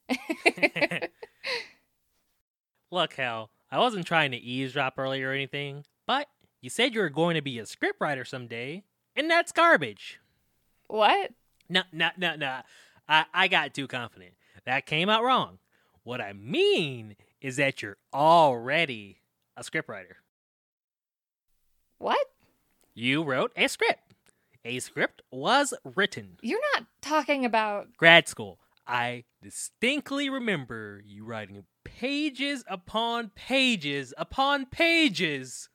Look, 2.92 3.14
Hal, 3.14 3.50
I 3.72 3.80
wasn't 3.80 4.06
trying 4.06 4.32
to 4.32 4.38
eavesdrop 4.38 4.98
earlier 4.98 5.30
or 5.30 5.34
anything, 5.34 5.84
but 6.06 6.28
you 6.62 6.70
said 6.70 6.94
you 6.94 7.02
were 7.02 7.10
going 7.10 7.36
to 7.36 7.42
be 7.42 7.60
a 7.60 7.64
scriptwriter 7.64 8.26
someday, 8.26 8.84
and 9.16 9.30
that's 9.30 9.52
garbage. 9.52 10.20
What? 10.88 11.32
No, 11.70 11.82
no, 11.92 12.10
no, 12.18 12.36
no. 12.36 12.60
I, 13.10 13.26
I 13.34 13.48
got 13.48 13.74
too 13.74 13.88
confident. 13.88 14.34
That 14.66 14.86
came 14.86 15.10
out 15.10 15.24
wrong. 15.24 15.58
What 16.04 16.22
I 16.22 16.34
mean 16.34 17.16
is 17.42 17.56
that 17.58 17.82
you're 17.82 17.98
already 18.14 19.20
a 19.58 19.64
scriptwriter. 19.64 20.16
What? 21.98 22.33
You 22.94 23.24
wrote 23.24 23.52
a 23.56 23.68
script. 23.68 24.14
A 24.66 24.80
script 24.80 25.22
was 25.32 25.74
written. 25.84 26.38
You're 26.42 26.62
not 26.76 26.86
talking 27.02 27.44
about. 27.46 27.96
Grad 27.98 28.28
school. 28.28 28.60
I 28.88 29.24
distinctly 29.42 30.30
remember 30.30 31.02
you 31.06 31.26
writing 31.26 31.64
pages 31.84 32.64
upon 32.68 33.32
pages 33.36 34.14
upon 34.18 34.66
pages 34.68 35.70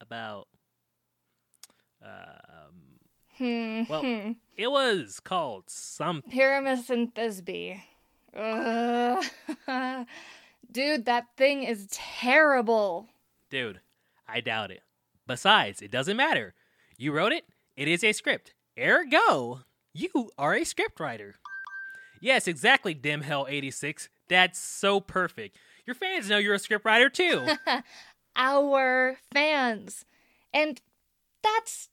about. 0.00 0.48
Um, 2.04 2.82
Hmm. 3.38 3.82
Well- 3.88 4.00
hmm. 4.02 4.32
it 4.56 4.70
was 4.70 5.20
called 5.20 5.64
something. 5.68 6.30
Pyramus 6.30 6.88
and 6.88 7.14
Thisbe. 7.14 7.82
Ugh. 8.34 9.24
Dude, 10.72 11.04
that 11.04 11.26
thing 11.36 11.62
is 11.64 11.86
terrible. 11.90 13.08
Dude, 13.50 13.80
I 14.26 14.40
doubt 14.40 14.70
it. 14.70 14.82
Besides, 15.26 15.82
it 15.82 15.90
doesn't 15.90 16.16
matter. 16.16 16.54
You 16.96 17.12
wrote 17.12 17.32
it, 17.32 17.44
it 17.76 17.88
is 17.88 18.04
a 18.04 18.12
script. 18.12 18.54
Ergo, 18.78 19.60
you 19.92 20.30
are 20.38 20.54
a 20.54 20.60
scriptwriter. 20.60 21.34
Yes, 22.20 22.46
exactly, 22.48 22.94
Dim 22.94 23.22
Hell 23.22 23.46
86. 23.48 24.08
That's 24.28 24.58
so 24.58 25.00
perfect. 25.00 25.56
Your 25.86 25.94
fans 25.94 26.28
know 26.28 26.38
you're 26.38 26.54
a 26.54 26.58
scriptwriter 26.58 27.12
too. 27.12 27.46
Our 28.36 29.18
fans. 29.32 30.04
And 30.52 30.80
that's 31.42 31.88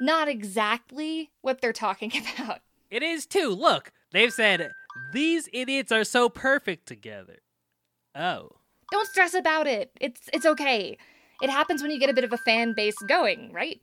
not 0.00 0.28
exactly 0.28 1.30
what 1.40 1.60
they're 1.60 1.72
talking 1.72 2.12
about. 2.38 2.60
it 2.90 3.02
is 3.02 3.26
too. 3.26 3.48
Look, 3.50 3.92
they've 4.12 4.32
said, 4.32 4.70
these 5.12 5.48
idiots 5.52 5.90
are 5.92 6.04
so 6.04 6.28
perfect 6.28 6.86
together. 6.86 7.38
Oh. 8.14 8.50
Don't 8.92 9.08
stress 9.08 9.34
about 9.34 9.66
it. 9.66 9.90
It's 10.00 10.28
it's 10.32 10.46
okay. 10.46 10.98
It 11.42 11.50
happens 11.50 11.82
when 11.82 11.90
you 11.90 11.98
get 11.98 12.10
a 12.10 12.14
bit 12.14 12.24
of 12.24 12.32
a 12.32 12.38
fan 12.38 12.72
base 12.72 12.96
going, 13.08 13.52
right? 13.52 13.80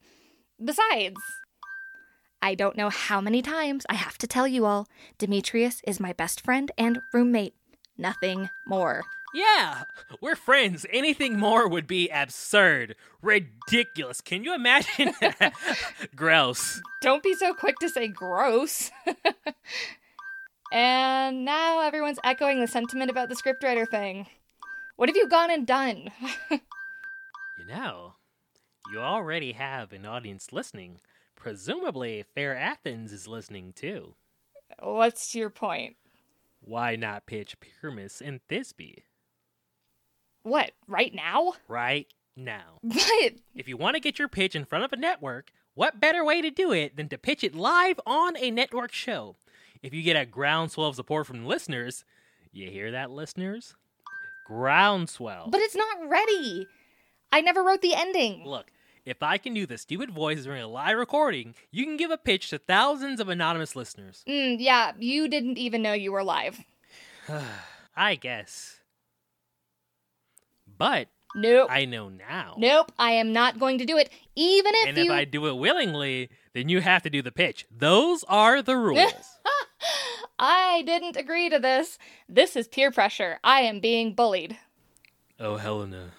Besides, 0.64 1.20
I 2.42 2.56
don't 2.56 2.78
know 2.78 2.90
how 2.90 3.22
many 3.22 3.42
times 3.42 3.86
I 3.90 3.96
have 3.96 4.18
to 4.20 4.28
tell 4.28 4.48
you 4.48 4.66
all, 4.66 4.88
Demetrius 5.18 5.82
is 5.86 6.00
my 6.00 6.14
best 6.14 6.42
friend 6.42 6.72
and 6.78 7.00
roommate. 7.14 7.56
Nothing 7.98 8.50
more. 8.66 9.04
Yeah, 9.34 9.84
we're 10.20 10.36
friends. 10.36 10.86
Anything 10.92 11.40
more 11.40 11.68
would 11.68 11.88
be 11.88 12.10
absurd, 12.10 12.96
ridiculous. 13.22 14.20
Can 14.20 14.44
you 14.44 14.54
imagine? 14.54 15.14
Gross. 16.16 16.82
Don't 17.02 17.24
be 17.24 17.34
so 17.36 17.54
quick 17.54 17.78
to 17.80 17.90
say 17.90 18.08
gross. 18.08 18.92
and 20.74 21.46
now 21.46 21.82
everyone's 21.82 22.20
echoing 22.24 22.60
the 22.60 22.68
sentiment 22.68 23.10
about 23.10 23.30
the 23.30 23.36
scriptwriter 23.36 23.88
thing. 23.88 24.28
What 24.98 25.10
have 25.10 25.16
you 25.16 25.28
gone 25.28 25.50
and 25.50 25.66
done? 25.66 26.10
Know, 27.72 28.16
you 28.92 29.00
already 29.00 29.54
have 29.54 29.94
an 29.94 30.06
audience 30.06 30.52
listening. 30.52 31.00
Presumably, 31.38 32.26
Fair 32.36 32.54
Athens 32.56 33.14
is 33.14 33.30
listening 33.30 33.72
too. 33.74 34.16
What's 34.80 35.34
your 35.34 35.50
point? 35.50 35.96
Why 36.60 36.98
not 36.98 37.26
pitch 37.26 37.56
Pyramus 37.62 38.20
and 38.22 38.42
Thisbe 38.50 39.04
What, 40.44 40.72
right 40.86 41.16
now? 41.16 41.54
right 41.70 42.08
now? 42.36 42.80
What? 42.82 43.34
If 43.56 43.70
you 43.70 43.78
want 43.78 43.96
to 43.96 44.02
get 44.02 44.20
your 44.20 44.28
pitch 44.28 44.54
in 44.56 44.66
front 44.66 44.84
of 44.84 44.92
a 44.92 44.98
network, 44.98 45.52
what 45.74 46.02
better 46.02 46.26
way 46.26 46.42
to 46.42 46.52
do 46.52 46.74
it 46.74 46.98
than 46.98 47.08
to 47.08 47.18
pitch 47.18 47.42
it 47.42 47.56
live 47.56 48.02
on 48.06 48.36
a 48.38 48.52
network 48.52 48.92
show? 48.92 49.38
If 49.82 49.94
you 49.94 50.04
get 50.04 50.18
a 50.22 50.26
groundswell 50.26 50.88
of 50.90 50.96
support 50.98 51.26
from 51.26 51.46
listeners, 51.46 52.04
you 52.52 52.70
hear 52.70 52.92
that, 52.92 53.12
listeners? 53.12 53.76
Groundswell. 54.46 55.50
But 55.50 55.62
it's 55.62 55.76
not 55.76 56.10
ready. 56.10 56.68
I 57.32 57.41
never 57.41 57.63
wrote 57.63 57.82
the 57.82 57.94
ending. 57.96 58.44
Look, 58.46 58.72
if 59.06 59.24
I 59.24 59.38
can 59.38 59.54
do 59.54 59.65
the 59.65 59.78
stupid 59.78 60.12
voice 60.12 60.44
during 60.44 60.62
a 60.62 60.67
live 60.67 60.98
recording, 60.98 61.56
you 61.72 61.86
can 61.86 61.98
give 61.98 62.12
a 62.12 62.17
pitch 62.17 62.50
to 62.50 62.58
thousands 62.60 63.20
of 63.20 63.30
anonymous 63.30 63.76
listeners. 63.76 64.24
Mm, 64.28 64.58
yeah, 64.60 64.91
you 65.00 65.28
didn't 65.28 65.58
even 65.58 65.82
know 65.82 65.94
you 65.94 66.12
were 66.12 66.24
live. 66.24 66.60
I 67.96 68.15
guess. 68.15 68.80
But 70.78 71.08
Nope. 71.34 71.70
I 71.72 71.86
know 71.86 72.10
now. 72.10 72.56
Nope, 72.58 72.91
I 73.00 73.12
am 73.13 73.32
not 73.32 73.58
going 73.60 73.78
to 73.78 73.86
do 73.86 73.98
it. 73.98 74.10
Even 74.36 74.74
if 74.76 74.88
And 74.89 74.98
you. 74.98 75.06
if 75.06 75.12
I 75.12 75.24
do 75.26 75.48
it 75.48 75.54
willingly, 75.56 76.30
then 76.54 76.67
you 76.67 76.82
have 76.82 77.04
to 77.04 77.10
do 77.10 77.22
the 77.22 77.32
pitch. 77.32 77.65
Those 77.72 78.24
are 78.28 78.62
the 78.62 78.76
rules. 78.78 79.13
I 80.38 80.84
didn't 80.86 81.15
agree 81.15 81.50
to 81.50 81.60
this. 81.60 81.98
This 82.28 82.56
is 82.58 82.67
peer 82.67 82.91
pressure. 82.91 83.39
I 83.44 83.62
am 83.62 83.80
being 83.80 84.13
bullied. 84.13 84.58
oh, 85.39 85.56
Helena, 85.58 86.12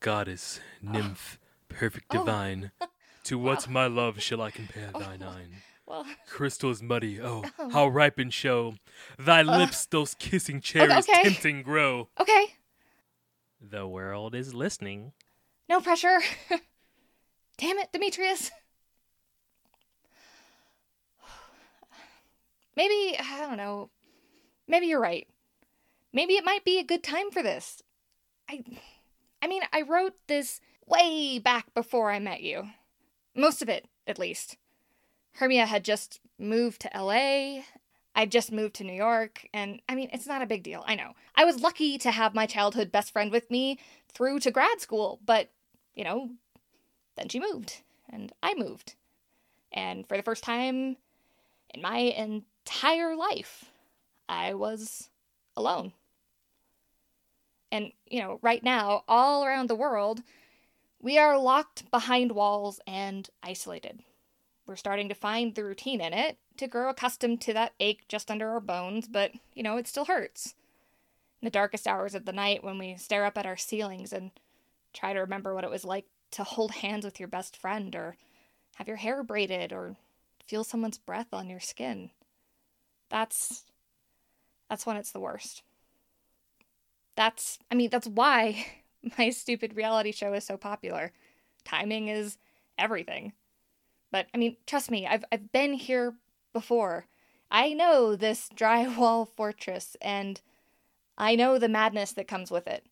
goddess, 0.00 0.60
nymph, 0.82 1.38
perfect 1.68 2.06
Oh. 2.10 2.18
divine. 2.18 2.72
To 3.24 3.38
what 3.38 3.68
my 3.68 3.86
love 3.88 4.22
shall 4.22 4.40
I 4.40 4.50
compare 4.50 4.90
thine 4.98 5.22
eyne? 5.22 5.56
Well, 5.84 6.06
Crystals 6.26 6.80
muddy, 6.80 7.20
oh, 7.22 7.44
how 7.72 7.86
ripe 7.88 8.18
and 8.18 8.32
show. 8.32 8.74
Thy 9.18 9.42
lips 9.42 9.84
those 9.84 10.14
kissing 10.14 10.62
cherries 10.62 10.90
Uh. 10.90 11.12
okay. 11.12 11.22
tempting 11.24 11.62
grow. 11.62 12.08
okay. 12.18 12.54
The 13.60 13.86
world 13.86 14.34
is 14.34 14.54
listening. 14.54 15.12
No 15.68 15.80
pressure. 15.82 16.20
Damn 17.58 17.76
it, 17.78 17.92
Demetrius. 17.92 18.50
Maybe, 22.76 23.18
I 23.18 23.40
don't 23.40 23.56
know. 23.56 23.90
Maybe 24.66 24.86
you're 24.86 25.00
right. 25.00 25.26
Maybe 26.12 26.34
it 26.34 26.44
might 26.44 26.64
be 26.64 26.78
a 26.78 26.84
good 26.84 27.02
time 27.02 27.30
for 27.30 27.42
this. 27.42 27.82
I 28.48 28.64
I 29.42 29.46
mean, 29.46 29.62
I 29.72 29.82
wrote 29.82 30.14
this 30.26 30.60
way 30.86 31.38
back 31.38 31.72
before 31.74 32.10
I 32.10 32.18
met 32.18 32.42
you. 32.42 32.68
Most 33.34 33.62
of 33.62 33.68
it, 33.68 33.86
at 34.06 34.18
least. 34.18 34.56
Hermia 35.34 35.66
had 35.66 35.84
just 35.84 36.20
moved 36.38 36.80
to 36.82 36.90
LA. 36.94 37.62
I'd 38.14 38.32
just 38.32 38.50
moved 38.50 38.74
to 38.76 38.84
New 38.84 38.94
York, 38.94 39.46
and 39.54 39.80
I 39.88 39.94
mean, 39.94 40.10
it's 40.12 40.26
not 40.26 40.42
a 40.42 40.46
big 40.46 40.64
deal. 40.64 40.82
I 40.86 40.96
know. 40.96 41.12
I 41.36 41.44
was 41.44 41.60
lucky 41.60 41.98
to 41.98 42.10
have 42.10 42.34
my 42.34 42.46
childhood 42.46 42.90
best 42.90 43.12
friend 43.12 43.30
with 43.30 43.48
me 43.48 43.78
through 44.12 44.40
to 44.40 44.50
grad 44.50 44.80
school, 44.80 45.20
but, 45.24 45.50
you 45.94 46.02
know, 46.02 46.30
then 47.16 47.28
she 47.28 47.38
moved, 47.38 47.82
and 48.10 48.32
I 48.42 48.54
moved. 48.54 48.96
And 49.70 50.08
for 50.08 50.16
the 50.16 50.22
first 50.24 50.42
time 50.42 50.96
in 51.72 51.80
my 51.80 51.98
entire 51.98 53.14
life, 53.14 53.66
I 54.28 54.54
was 54.54 55.10
alone. 55.56 55.92
And, 57.70 57.92
you 58.06 58.20
know, 58.20 58.38
right 58.42 58.62
now, 58.62 59.04
all 59.06 59.44
around 59.44 59.68
the 59.68 59.74
world, 59.74 60.22
we 61.00 61.18
are 61.18 61.38
locked 61.38 61.90
behind 61.90 62.32
walls 62.32 62.80
and 62.86 63.28
isolated. 63.42 64.02
We're 64.66 64.76
starting 64.76 65.08
to 65.08 65.14
find 65.14 65.54
the 65.54 65.64
routine 65.64 66.00
in 66.00 66.12
it, 66.12 66.38
to 66.56 66.66
grow 66.66 66.90
accustomed 66.90 67.40
to 67.42 67.52
that 67.54 67.74
ache 67.78 68.06
just 68.08 68.30
under 68.30 68.48
our 68.48 68.60
bones, 68.60 69.06
but, 69.08 69.32
you 69.54 69.62
know, 69.62 69.76
it 69.76 69.86
still 69.86 70.06
hurts. 70.06 70.54
In 71.40 71.46
the 71.46 71.50
darkest 71.50 71.86
hours 71.86 72.14
of 72.14 72.24
the 72.24 72.32
night, 72.32 72.64
when 72.64 72.78
we 72.78 72.96
stare 72.96 73.24
up 73.24 73.38
at 73.38 73.46
our 73.46 73.56
ceilings 73.56 74.12
and 74.12 74.30
try 74.92 75.12
to 75.12 75.20
remember 75.20 75.54
what 75.54 75.64
it 75.64 75.70
was 75.70 75.84
like 75.84 76.06
to 76.32 76.44
hold 76.44 76.72
hands 76.72 77.04
with 77.04 77.20
your 77.20 77.28
best 77.28 77.56
friend, 77.56 77.94
or 77.94 78.16
have 78.76 78.88
your 78.88 78.96
hair 78.96 79.22
braided, 79.22 79.72
or 79.72 79.96
feel 80.46 80.64
someone's 80.64 80.98
breath 80.98 81.32
on 81.32 81.48
your 81.48 81.60
skin. 81.60 82.10
That's. 83.08 83.64
That's 84.68 84.84
when 84.84 84.98
it's 84.98 85.12
the 85.12 85.20
worst. 85.20 85.62
That's. 87.18 87.58
I 87.68 87.74
mean, 87.74 87.90
that's 87.90 88.06
why 88.06 88.64
my 89.18 89.30
stupid 89.30 89.74
reality 89.74 90.12
show 90.12 90.32
is 90.34 90.44
so 90.44 90.56
popular. 90.56 91.12
Timing 91.64 92.06
is 92.06 92.38
everything. 92.78 93.32
But 94.12 94.28
I 94.32 94.38
mean, 94.38 94.56
trust 94.66 94.88
me, 94.88 95.04
I've 95.04 95.24
I've 95.32 95.50
been 95.50 95.72
here 95.72 96.14
before. 96.52 97.06
I 97.50 97.72
know 97.72 98.14
this 98.14 98.48
drywall 98.54 99.28
fortress 99.36 99.96
and 100.00 100.40
I 101.18 101.34
know 101.34 101.58
the 101.58 101.68
madness 101.68 102.12
that 102.12 102.28
comes 102.28 102.52
with 102.52 102.68
it. 102.68 102.86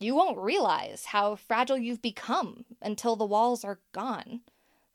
You 0.00 0.16
won't 0.16 0.38
realize 0.38 1.06
how 1.06 1.36
fragile 1.36 1.78
you've 1.78 2.02
become 2.02 2.64
until 2.82 3.14
the 3.14 3.24
walls 3.24 3.64
are 3.64 3.78
gone. 3.92 4.40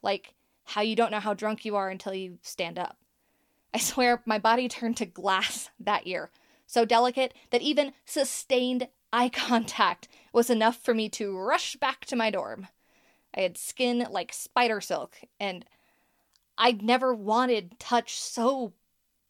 Like 0.01 0.34
how 0.65 0.82
you 0.82 0.97
don't 0.97 1.12
know 1.12 1.21
how 1.21 1.34
drunk 1.34 1.63
you 1.63 1.77
are 1.77 1.89
until 1.89 2.13
you 2.13 2.39
stand 2.41 2.77
up. 2.77 2.97
I 3.73 3.77
swear 3.79 4.21
my 4.25 4.38
body 4.38 4.67
turned 4.67 4.97
to 4.97 5.06
glass 5.06 5.69
that 5.79 6.06
year, 6.06 6.29
so 6.65 6.86
delicate 6.86 7.34
that 7.52 7.62
even 7.62 7.93
sustained 8.06 8.88
eye 9.12 9.30
contact 9.34 10.08
was 10.34 10.49
enough 10.49 10.78
for 10.78 10.93
me 10.93 11.10
to 11.10 11.38
rush 11.38 11.76
back 11.76 12.06
to 12.06 12.15
my 12.15 12.30
dorm. 12.30 12.67
I 13.36 13.41
had 13.41 13.58
skin 13.58 14.06
like 14.10 14.34
spider 14.34 14.82
silk, 14.82 15.17
and 15.39 15.65
I'd 16.58 16.82
never 16.82 17.13
wanted 17.13 17.80
touch 17.80 18.19
so 18.19 18.73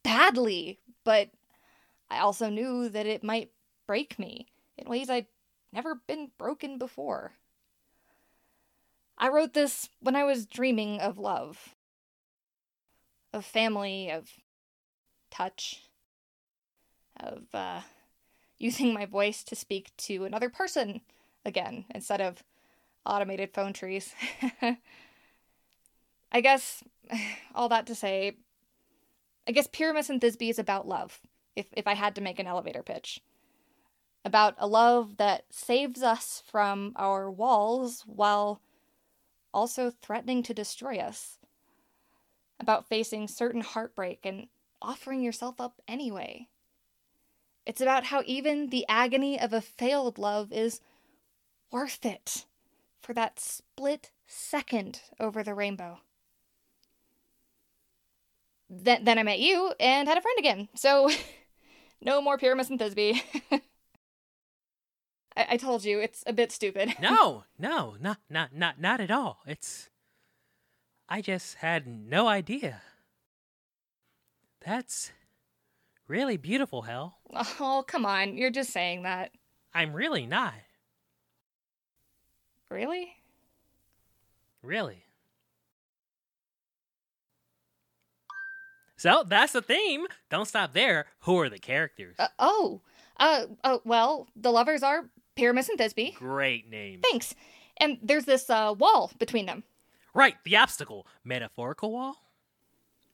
badly, 0.02 0.78
but 1.04 1.30
I 2.10 2.18
also 2.18 2.50
knew 2.50 2.88
that 2.90 3.06
it 3.06 3.24
might 3.24 3.50
break 3.86 4.18
me 4.18 4.48
in 4.76 4.88
ways 4.88 5.08
I'd 5.08 5.26
never 5.72 5.96
been 6.06 6.30
broken 6.38 6.78
before. 6.78 7.32
I 9.16 9.28
wrote 9.28 9.54
this 9.54 9.88
when 10.00 10.16
I 10.16 10.24
was 10.24 10.46
dreaming 10.46 11.00
of 11.00 11.18
love, 11.18 11.74
of 13.32 13.44
family, 13.44 14.10
of 14.10 14.30
touch, 15.30 15.82
of 17.26 17.44
uh, 17.54 17.80
using 18.58 18.92
my 18.92 19.06
voice 19.06 19.42
to 19.44 19.56
speak 19.56 19.90
to 19.96 20.24
another 20.24 20.48
person 20.48 21.00
again 21.44 21.84
instead 21.94 22.20
of 22.20 22.42
automated 23.06 23.52
phone 23.52 23.72
trees. 23.72 24.14
I 26.32 26.40
guess 26.40 26.82
all 27.54 27.68
that 27.68 27.86
to 27.86 27.94
say, 27.94 28.36
I 29.46 29.52
guess 29.52 29.66
Pyramus 29.66 30.10
and 30.10 30.20
Thisbe 30.20 30.50
is 30.50 30.58
about 30.58 30.88
love, 30.88 31.20
if, 31.54 31.66
if 31.72 31.86
I 31.86 31.94
had 31.94 32.14
to 32.16 32.22
make 32.22 32.38
an 32.38 32.46
elevator 32.46 32.82
pitch. 32.82 33.20
About 34.24 34.54
a 34.58 34.66
love 34.66 35.18
that 35.18 35.44
saves 35.50 36.02
us 36.02 36.42
from 36.50 36.92
our 36.96 37.30
walls 37.30 38.04
while 38.06 38.62
also 39.52 39.92
threatening 40.02 40.42
to 40.44 40.54
destroy 40.54 40.98
us. 40.98 41.38
About 42.58 42.88
facing 42.88 43.28
certain 43.28 43.60
heartbreak 43.60 44.20
and 44.24 44.46
offering 44.80 45.20
yourself 45.20 45.60
up 45.60 45.82
anyway. 45.86 46.48
It's 47.66 47.80
about 47.80 48.04
how 48.04 48.22
even 48.26 48.68
the 48.68 48.84
agony 48.88 49.40
of 49.40 49.52
a 49.52 49.60
failed 49.60 50.18
love 50.18 50.52
is 50.52 50.80
worth 51.70 52.04
it 52.04 52.44
for 53.00 53.14
that 53.14 53.40
split 53.40 54.10
second 54.26 55.00
over 55.18 55.42
the 55.42 55.54
rainbow. 55.54 56.00
Then, 58.68 59.04
then 59.04 59.18
I 59.18 59.22
met 59.22 59.40
you 59.40 59.72
and 59.78 60.08
had 60.08 60.18
a 60.18 60.22
friend 60.22 60.38
again. 60.38 60.68
So, 60.74 61.10
no 62.00 62.20
more 62.20 62.38
Pyramus 62.38 62.70
and 62.70 62.78
Thisbe. 62.78 63.20
I-, 65.36 65.46
I 65.50 65.56
told 65.56 65.84
you 65.84 66.00
it's 66.00 66.24
a 66.26 66.32
bit 66.32 66.52
stupid. 66.52 66.94
No, 67.00 67.44
no, 67.58 67.96
not 68.00 68.18
not 68.30 68.54
not 68.54 68.80
not 68.80 69.00
at 69.00 69.10
all. 69.10 69.40
It's 69.46 69.90
I 71.08 71.20
just 71.20 71.56
had 71.56 71.86
no 71.86 72.26
idea. 72.26 72.82
That's 74.64 75.12
really 76.08 76.36
beautiful, 76.36 76.82
Hell. 76.82 77.18
Oh, 77.60 77.84
come 77.86 78.06
on. 78.06 78.36
You're 78.36 78.50
just 78.50 78.70
saying 78.70 79.02
that. 79.02 79.32
I'm 79.72 79.92
really 79.92 80.26
not. 80.26 80.54
Really? 82.70 83.16
Really. 84.62 85.04
So 88.96 89.24
that's 89.26 89.52
the 89.52 89.60
theme. 89.62 90.06
Don't 90.30 90.48
stop 90.48 90.72
there. 90.72 91.06
Who 91.20 91.38
are 91.40 91.50
the 91.50 91.58
characters? 91.58 92.16
Uh, 92.18 92.28
oh. 92.38 92.80
Uh, 93.18 93.46
uh, 93.62 93.78
well, 93.84 94.28
the 94.34 94.50
lovers 94.50 94.82
are 94.82 95.10
Pyramus 95.36 95.68
and 95.68 95.78
Thisbe. 95.78 96.14
Great 96.14 96.70
names. 96.70 97.02
Thanks. 97.02 97.34
And 97.76 97.98
there's 98.02 98.24
this 98.24 98.48
uh, 98.48 98.74
wall 98.76 99.12
between 99.18 99.46
them. 99.46 99.64
Right, 100.14 100.36
the 100.44 100.56
obstacle. 100.56 101.06
Metaphorical 101.24 101.92
wall? 101.92 102.16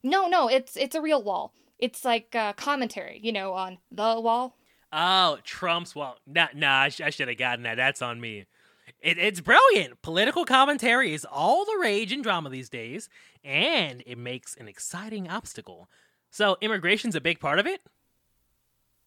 No, 0.03 0.29
no, 0.29 0.49
it's 0.49 0.77
it's 0.77 0.95
a 0.95 1.01
real 1.01 1.23
wall. 1.23 1.53
It's 1.81 2.05
like 2.05 2.35
uh, 2.35 2.53
commentary, 2.55 3.21
you 3.23 3.33
know, 3.33 3.55
on 3.55 3.79
the 3.91 4.21
wall. 4.21 4.57
Oh, 4.93 5.39
Trump's 5.45 5.95
wall. 5.95 6.19
Nah, 6.27 6.49
nah 6.55 6.81
I, 6.83 6.89
sh- 6.89 7.01
I 7.01 7.11
should 7.11 7.29
have 7.29 7.39
gotten 7.39 7.63
that. 7.63 7.77
That's 7.77 8.03
on 8.03 8.21
me. 8.21 8.47
It, 9.01 9.19
it's 9.19 9.41
brilliant. 9.41 10.03
Political 10.03 10.45
commentary 10.45 11.15
is 11.15 11.25
all 11.25 11.65
the 11.65 11.79
rage 11.81 12.13
in 12.13 12.23
drama 12.23 12.51
these 12.51 12.69
days, 12.69 13.09
and 13.45 14.03
it 14.05 14.19
makes 14.19 14.57
an 14.57 14.69
exciting 14.69 15.29
obstacle. 15.29 15.89
So, 16.31 16.57
immigration's 16.61 17.17
a 17.17 17.21
big 17.21 17.41
part 17.41 17.59
of 17.59 17.67
it? 17.67 17.81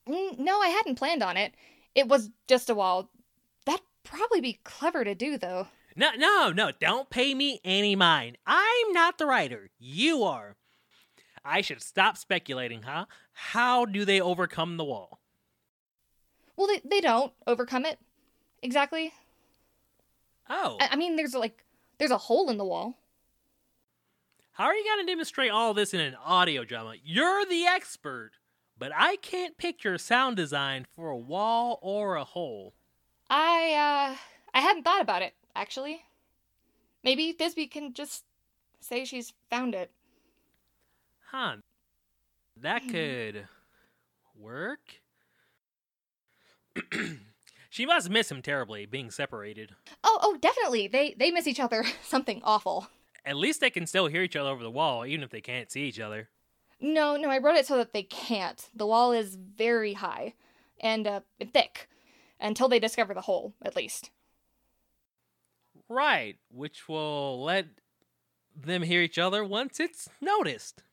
Mm, 0.08 0.40
no, 0.40 0.60
I 0.60 0.70
hadn't 0.70 0.96
planned 0.96 1.24
on 1.24 1.38
it. 1.38 1.54
It 1.96 2.08
was 2.08 2.32
just 2.48 2.70
a 2.70 2.76
wall. 2.76 3.10
That'd 3.66 3.82
probably 4.04 4.42
be 4.42 4.60
clever 4.64 5.04
to 5.04 5.16
do, 5.16 5.38
though. 5.38 5.68
No, 5.96 6.10
no, 6.18 6.52
no. 6.52 6.72
Don't 6.80 7.10
pay 7.10 7.34
me 7.34 7.60
any 7.64 7.96
mind. 7.96 8.38
I'm 8.48 8.92
not 8.92 9.18
the 9.18 9.28
writer. 9.28 9.70
You 9.78 10.24
are. 10.24 10.56
I 11.46 11.62
should 11.62 11.82
stop 11.82 12.18
speculating, 12.18 12.84
huh? 12.84 13.06
How 13.34 13.86
do 13.86 14.06
they 14.06 14.22
overcome 14.22 14.78
the 14.78 14.86
wall? 14.86 15.20
Well, 16.56 16.68
they, 16.68 16.82
they 16.88 17.02
don't 17.02 17.34
overcome 17.48 17.86
it. 17.86 18.00
Exactly. 18.62 19.14
Oh. 20.50 20.78
I, 20.80 20.90
I 20.92 20.96
mean, 20.96 21.16
there's 21.16 21.34
like, 21.34 21.64
there's 21.98 22.12
a 22.12 22.18
hole 22.18 22.50
in 22.50 22.58
the 22.58 22.66
wall. 22.66 22.98
How 24.54 24.66
are 24.66 24.76
you 24.76 24.84
going 24.84 25.06
to 25.06 25.12
demonstrate 25.12 25.52
all 25.52 25.74
this 25.74 25.94
in 25.94 26.00
an 26.00 26.16
audio 26.24 26.64
drama? 26.64 26.94
You're 27.04 27.44
the 27.46 27.66
expert, 27.66 28.34
but 28.78 28.92
I 28.96 29.16
can't 29.16 29.58
picture 29.58 29.98
sound 29.98 30.38
design 30.38 30.86
for 30.96 31.10
a 31.10 31.18
wall 31.18 31.80
or 31.82 32.16
a 32.16 32.24
hole. 32.24 32.76
I, 33.30 33.74
uh, 33.74 34.16
I 34.54 34.62
hadn't 34.62 34.84
thought 34.84 35.02
about 35.02 35.24
it, 35.24 35.34
actually. 35.56 36.04
Maybe 37.04 37.34
Thisbe 37.38 37.70
can 37.70 37.94
just 37.94 38.24
say 38.80 39.06
she's 39.06 39.34
found 39.50 39.74
it. 39.74 39.92
Huh. 41.34 41.58
That 42.62 42.88
could 42.88 43.48
work. 44.38 45.02
she 47.70 47.88
must 47.88 48.10
miss 48.10 48.32
him 48.32 48.44
terribly, 48.44 48.86
being 48.86 49.10
separated. 49.10 49.72
Oh, 50.04 50.20
oh, 50.22 50.38
definitely. 50.40 50.88
They 50.88 51.16
they 51.18 51.32
miss 51.32 51.48
each 51.48 51.60
other 51.60 51.86
something 52.04 52.42
awful. 52.44 52.88
At 53.26 53.38
least 53.38 53.62
they 53.62 53.72
can 53.72 53.88
still 53.88 54.08
hear 54.08 54.22
each 54.22 54.36
other 54.36 54.50
over 54.50 54.64
the 54.64 54.70
wall, 54.70 55.06
even 55.06 55.24
if 55.24 55.32
they 55.32 55.42
can't 55.42 55.72
see 55.72 55.86
each 55.86 56.00
other. 56.00 56.30
No, 56.80 57.16
no, 57.16 57.30
I 57.30 57.38
wrote 57.40 57.56
it 57.56 57.66
so 57.66 57.78
that 57.78 57.94
they 57.94 58.04
can't. 58.04 58.70
The 58.76 58.86
wall 58.86 59.12
is 59.14 59.36
very 59.36 59.94
high 59.94 60.34
and 60.82 61.08
uh, 61.08 61.22
thick 61.54 61.88
until 62.40 62.68
they 62.68 62.80
discover 62.80 63.14
the 63.14 63.22
hole, 63.22 63.54
at 63.64 63.76
least. 63.76 64.12
Right, 65.88 66.36
which 66.52 66.90
will 66.90 67.42
let 67.42 67.68
them 68.56 68.84
hear 68.84 69.02
each 69.02 69.18
other 69.18 69.44
once 69.44 69.80
it's 69.80 70.10
noticed. 70.22 70.84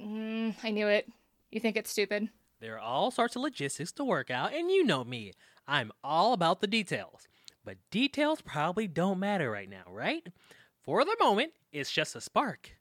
Mm, 0.00 0.54
I 0.62 0.70
knew 0.70 0.88
it. 0.88 1.08
You 1.50 1.60
think 1.60 1.76
it's 1.76 1.90
stupid? 1.90 2.28
There 2.60 2.74
are 2.74 2.80
all 2.80 3.10
sorts 3.10 3.36
of 3.36 3.42
logistics 3.42 3.92
to 3.92 4.04
work 4.04 4.30
out, 4.30 4.52
and 4.52 4.70
you 4.70 4.84
know 4.84 5.04
me. 5.04 5.32
I'm 5.66 5.92
all 6.02 6.32
about 6.32 6.60
the 6.60 6.66
details. 6.66 7.28
But 7.64 7.78
details 7.90 8.40
probably 8.40 8.88
don't 8.88 9.18
matter 9.18 9.50
right 9.50 9.68
now, 9.68 9.84
right? 9.88 10.26
For 10.82 11.04
the 11.04 11.16
moment, 11.20 11.52
it's 11.72 11.92
just 11.92 12.16
a 12.16 12.20
spark. 12.20 12.72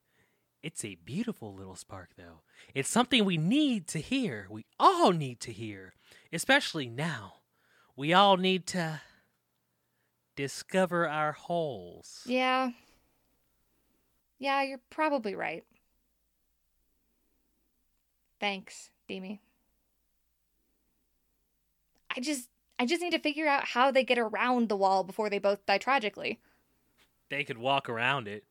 It's 0.64 0.84
a 0.84 0.96
beautiful 0.96 1.54
little 1.54 1.76
spark, 1.76 2.12
though. 2.18 2.42
It's 2.74 2.90
something 2.90 3.24
we 3.24 3.38
need 3.38 3.88
to 3.90 4.00
hear. 4.00 4.48
We 4.50 4.66
all 4.80 5.12
need 5.12 5.40
to 5.42 5.52
hear, 5.52 5.94
especially 6.34 6.90
now. 6.90 7.36
We 7.96 8.14
all 8.14 8.38
need 8.38 8.66
to 8.68 9.02
discover 10.36 11.08
our 11.08 11.34
holes. 11.34 12.22
Yeah. 12.26 12.72
Yeah, 14.40 14.64
you're 14.64 14.82
probably 14.90 15.36
right. 15.36 15.64
Thanks, 18.40 18.90
Demi. 19.08 19.42
I 22.16 22.20
just 22.20 22.50
I 22.80 22.86
just 22.86 23.02
need 23.02 23.12
to 23.12 23.20
figure 23.20 23.48
out 23.48 23.66
how 23.66 23.92
they 23.92 24.04
get 24.04 24.18
around 24.20 24.70
the 24.70 24.76
wall 24.76 25.04
before 25.04 25.30
they 25.30 25.40
both 25.40 25.66
die 25.66 25.78
tragically. 25.78 26.40
They 27.30 27.44
could 27.44 27.58
walk 27.58 27.90
around 27.90 28.28
it. 28.28 28.44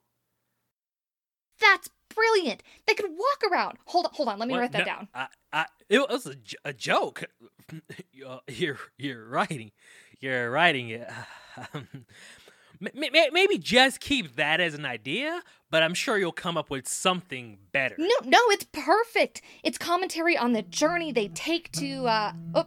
That's 1.60 1.88
brilliant. 2.14 2.62
They 2.86 2.94
could 2.94 3.10
walk 3.10 3.50
around. 3.50 3.78
Hold 3.86 4.06
on, 4.06 4.12
hold 4.14 4.28
on. 4.28 4.38
Let 4.38 4.48
me 4.48 4.54
What? 4.54 4.60
write 4.60 4.72
that 4.72 4.78
No, 4.80 4.84
down. 4.84 5.08
I, 5.14 5.26
I, 5.52 5.66
it 5.88 6.00
was 6.10 6.26
a, 6.26 6.34
j- 6.34 6.56
a 6.64 6.72
joke. 6.72 7.24
You're- 8.12 8.40
you're 8.48 8.78
you're 8.98 9.26
writing, 9.28 9.72
you're 10.20 10.50
writing 10.50 10.90
it. 10.90 11.08
Um, 11.72 11.88
M- 12.80 13.04
m- 13.04 13.32
maybe 13.32 13.58
just 13.58 14.00
keep 14.00 14.36
that 14.36 14.60
as 14.60 14.74
an 14.74 14.84
idea, 14.84 15.42
but 15.70 15.82
I'm 15.82 15.94
sure 15.94 16.18
you'll 16.18 16.32
come 16.32 16.56
up 16.56 16.70
with 16.70 16.86
something 16.88 17.58
better. 17.72 17.94
No, 17.98 18.14
no, 18.24 18.38
it's 18.50 18.64
perfect. 18.72 19.42
It's 19.62 19.78
commentary 19.78 20.36
on 20.36 20.52
the 20.52 20.62
journey 20.62 21.12
they 21.12 21.28
take 21.28 21.72
to 21.72 22.06
uh 22.06 22.32
oh 22.54 22.66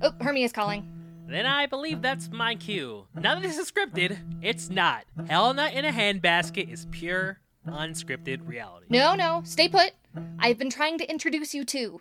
Oh, 0.00 0.12
Hermia's 0.20 0.52
calling. 0.52 0.88
Then 1.26 1.44
I 1.44 1.66
believe 1.66 2.00
that's 2.02 2.30
my 2.30 2.54
cue. 2.54 3.06
Now 3.14 3.34
that 3.34 3.42
this 3.42 3.58
is 3.58 3.70
scripted, 3.70 4.16
it's 4.42 4.70
not. 4.70 5.04
Helena 5.28 5.66
in 5.74 5.84
a 5.84 5.90
handbasket 5.90 6.72
is 6.72 6.86
pure, 6.90 7.40
unscripted 7.66 8.46
reality. 8.46 8.86
No, 8.88 9.14
no, 9.14 9.42
stay 9.44 9.68
put. 9.68 9.92
I've 10.38 10.56
been 10.56 10.70
trying 10.70 10.98
to 10.98 11.10
introduce 11.10 11.52
you 11.52 11.64
to 11.64 12.00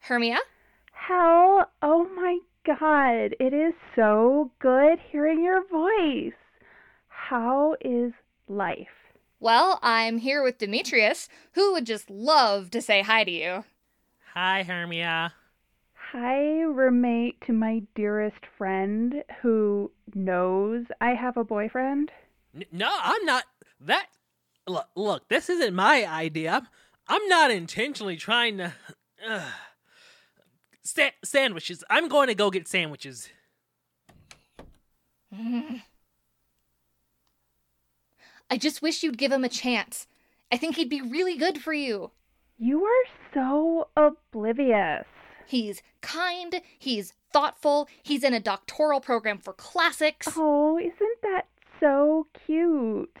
Hermia. 0.00 0.38
Hell, 0.92 1.70
oh 1.82 2.08
my 2.14 2.38
god, 2.64 3.34
it 3.40 3.52
is 3.52 3.74
so 3.96 4.50
good 4.60 4.98
hearing 5.10 5.42
your 5.42 5.66
voice. 5.66 6.32
How 7.08 7.76
is 7.80 8.12
life? 8.48 8.88
Well, 9.40 9.80
I'm 9.82 10.18
here 10.18 10.42
with 10.42 10.58
Demetrius, 10.58 11.28
who 11.54 11.72
would 11.72 11.86
just 11.86 12.08
love 12.10 12.70
to 12.70 12.80
say 12.80 13.02
hi 13.02 13.24
to 13.24 13.30
you. 13.30 13.64
Hi, 14.34 14.62
Hermia. 14.62 15.34
Hi, 16.12 16.60
roommate 16.62 17.40
to 17.46 17.52
my 17.52 17.82
dearest 17.94 18.44
friend 18.56 19.24
who 19.40 19.90
knows 20.14 20.84
I 21.00 21.10
have 21.14 21.36
a 21.36 21.44
boyfriend. 21.44 22.10
N- 22.54 22.64
no, 22.70 22.90
I'm 23.02 23.24
not. 23.24 23.44
That. 23.80 24.06
Look, 24.68 24.86
look, 24.94 25.28
this 25.28 25.50
isn't 25.50 25.74
my 25.74 26.06
idea. 26.06 26.52
I'm, 26.52 26.66
I'm 27.08 27.28
not 27.28 27.50
intentionally 27.50 28.16
trying 28.16 28.58
to. 28.58 28.72
Uh, 29.24 29.40
sa- 30.82 31.10
sandwiches. 31.24 31.84
I'm 31.90 32.08
going 32.08 32.28
to 32.28 32.34
go 32.34 32.50
get 32.50 32.68
sandwiches. 32.68 33.28
I 38.50 38.58
just 38.58 38.82
wish 38.82 39.02
you'd 39.02 39.18
give 39.18 39.32
him 39.32 39.44
a 39.44 39.48
chance. 39.48 40.06
I 40.50 40.58
think 40.58 40.76
he'd 40.76 40.90
be 40.90 41.00
really 41.00 41.36
good 41.36 41.62
for 41.62 41.72
you. 41.72 42.10
You 42.58 42.84
are 42.84 43.04
so 43.32 43.88
oblivious. 43.96 45.06
He's 45.46 45.82
kind, 46.02 46.60
he's 46.78 47.14
thoughtful, 47.32 47.88
he's 48.02 48.22
in 48.22 48.34
a 48.34 48.40
doctoral 48.40 49.00
program 49.00 49.38
for 49.38 49.52
classics. 49.54 50.28
Oh, 50.36 50.78
isn't 50.78 51.22
that 51.22 51.46
so 51.80 52.26
cute? 52.46 53.16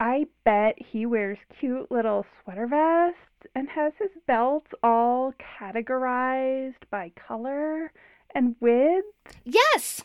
I 0.00 0.26
bet 0.44 0.76
he 0.78 1.06
wears 1.06 1.38
cute 1.58 1.90
little 1.90 2.24
sweater 2.42 2.66
vests 2.66 3.50
and 3.54 3.68
has 3.68 3.92
his 3.98 4.10
belts 4.26 4.70
all 4.82 5.34
categorized 5.60 6.74
by 6.90 7.10
color 7.26 7.92
and 8.34 8.54
width. 8.60 9.06
Yes! 9.44 10.04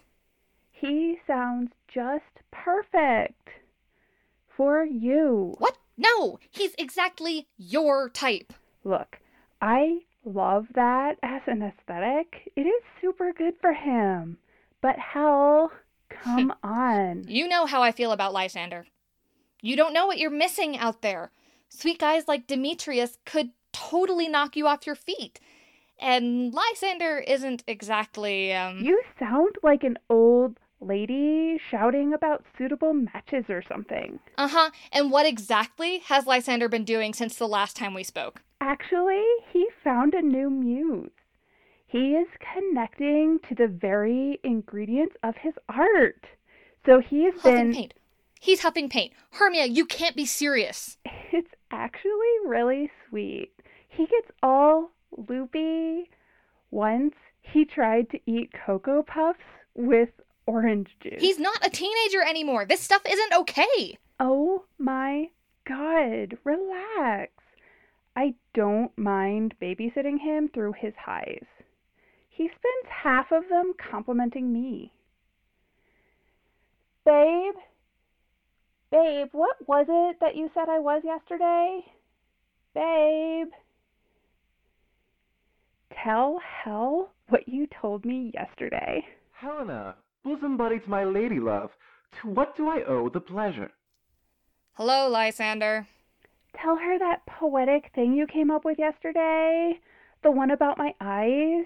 He 0.72 1.20
sounds 1.28 1.72
just 1.88 2.24
perfect 2.52 3.50
for 4.56 4.84
you. 4.84 5.56
What? 5.60 5.78
No, 5.96 6.40
he's 6.50 6.74
exactly 6.78 7.48
your 7.58 8.10
type. 8.10 8.52
Look, 8.84 9.20
I 9.62 10.00
love 10.26 10.68
that 10.74 11.18
as 11.22 11.42
an 11.46 11.62
aesthetic. 11.62 12.52
It 12.56 12.62
is 12.62 12.82
super 13.00 13.32
good 13.32 13.54
for 13.62 13.74
him. 13.74 14.38
But 14.82 14.98
hell, 14.98 15.72
come 16.10 16.54
on. 16.64 17.26
You 17.28 17.48
know 17.48 17.66
how 17.66 17.84
I 17.84 17.92
feel 17.92 18.12
about 18.12 18.34
Lysander. 18.34 18.88
You 19.64 19.78
don't 19.78 19.94
know 19.94 20.06
what 20.06 20.18
you're 20.18 20.30
missing 20.30 20.78
out 20.78 21.02
there. 21.02 21.32
Sweet 21.70 21.98
guys 21.98 22.28
like 22.28 22.48
Demetrius 22.48 23.18
could 23.26 23.52
totally 23.72 24.28
knock 24.28 24.58
you 24.58 24.68
off 24.68 24.86
your 24.86 24.94
feet. 24.94 25.40
And 25.98 26.54
Lysander 26.54 27.20
isn't 27.20 27.64
exactly, 27.66 28.54
um. 28.54 28.80
You 28.80 29.02
sound 29.18 29.56
like 29.64 29.84
an 29.84 29.98
old 30.10 30.60
lady 30.82 31.58
shouting 31.72 32.14
about 32.14 32.44
suitable 32.58 32.94
matches 32.94 33.46
or 33.48 33.64
something. 33.66 34.20
Uh 34.38 34.50
huh. 34.50 34.72
And 34.92 35.10
what 35.12 35.26
exactly 35.26 36.00
has 36.08 36.28
Lysander 36.28 36.68
been 36.68 36.84
doing 36.84 37.14
since 37.14 37.38
the 37.38 37.48
last 37.48 37.78
time 37.78 37.94
we 37.94 38.04
spoke? 38.04 38.42
Actually, 38.60 39.24
he 39.54 39.66
found 39.82 40.14
a 40.14 40.22
new 40.22 40.50
muse. 40.50 41.10
He 41.88 42.16
is 42.16 42.28
connecting 42.54 43.40
to 43.48 43.56
the 43.56 43.68
very 43.68 44.42
ingredients 44.44 45.16
of 45.24 45.36
his 45.38 45.54
art. 45.70 46.26
So 46.86 47.00
he's 47.00 47.34
Huffing 47.36 47.56
been. 47.72 47.74
paint. 47.74 47.94
He's 48.44 48.60
huffing 48.60 48.90
paint. 48.90 49.14
Hermia, 49.32 49.68
you 49.68 49.86
can't 49.86 50.18
be 50.18 50.26
serious. 50.26 50.98
It's 51.32 51.54
actually 51.72 52.12
really 52.46 52.92
sweet. 53.08 53.54
He 53.88 54.06
gets 54.06 54.32
all 54.44 54.92
loopy. 55.30 56.10
Once 56.70 57.16
he 57.40 57.64
tried 57.64 58.10
to 58.10 58.20
eat 58.26 58.52
Cocoa 58.52 59.02
Puffs 59.02 59.40
with 59.76 60.10
orange 60.46 60.90
juice. 61.00 61.22
He's 61.22 61.40
not 61.40 61.66
a 61.66 61.70
teenager 61.70 62.22
anymore. 62.22 62.66
This 62.66 62.82
stuff 62.82 63.04
isn't 63.10 63.34
okay. 63.34 63.98
Oh 64.20 64.66
my 64.78 65.30
god, 65.66 66.38
relax. 66.44 67.32
I 68.14 68.34
don't 68.54 68.92
mind 68.98 69.56
babysitting 69.62 70.20
him 70.20 70.50
through 70.54 70.74
his 70.74 70.94
highs. 71.06 71.46
He 72.28 72.48
spends 72.50 72.90
half 73.04 73.32
of 73.32 73.48
them 73.48 73.74
complimenting 73.78 74.52
me. 74.52 74.92
Babe? 77.06 77.56
Babe, 78.94 79.30
what 79.32 79.58
was 79.68 79.88
it 79.90 80.20
that 80.22 80.36
you 80.36 80.52
said 80.54 80.70
I 80.70 80.78
was 80.78 81.02
yesterday? 81.04 81.84
Babe? 82.76 83.48
Tell 86.04 86.40
Hell 86.64 87.10
what 87.30 87.48
you 87.48 87.66
told 87.82 88.06
me 88.06 88.30
yesterday. 88.36 89.04
Helena, 89.32 89.96
bosom 90.24 90.58
buddy 90.58 90.80
to 90.80 90.88
my 90.88 91.06
lady 91.06 91.40
love, 91.40 91.72
to 92.22 92.28
what 92.28 92.56
do 92.56 92.70
I 92.70 92.84
owe 92.84 93.10
the 93.10 93.20
pleasure? 93.20 93.72
Hello, 94.74 95.10
Lysander. 95.10 95.88
Tell 96.56 96.76
her 96.76 97.00
that 97.00 97.26
poetic 97.26 97.90
thing 97.96 98.14
you 98.14 98.28
came 98.28 98.52
up 98.52 98.64
with 98.64 98.78
yesterday. 98.78 99.80
The 100.22 100.30
one 100.30 100.52
about 100.52 100.78
my 100.78 100.94
eyes. 101.02 101.66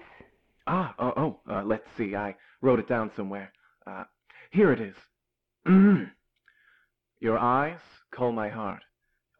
Ah, 0.66 0.94
oh, 0.98 1.12
oh 1.18 1.40
uh, 1.52 1.62
let's 1.62 1.90
see. 1.94 2.16
I 2.16 2.36
wrote 2.62 2.78
it 2.78 2.88
down 2.88 3.10
somewhere. 3.14 3.52
Uh, 3.86 4.04
here 4.50 4.72
it 4.72 4.80
is. 4.80 4.96
Your 7.20 7.38
eyes 7.38 7.80
call 8.14 8.32
my 8.32 8.48
heart, 8.48 8.82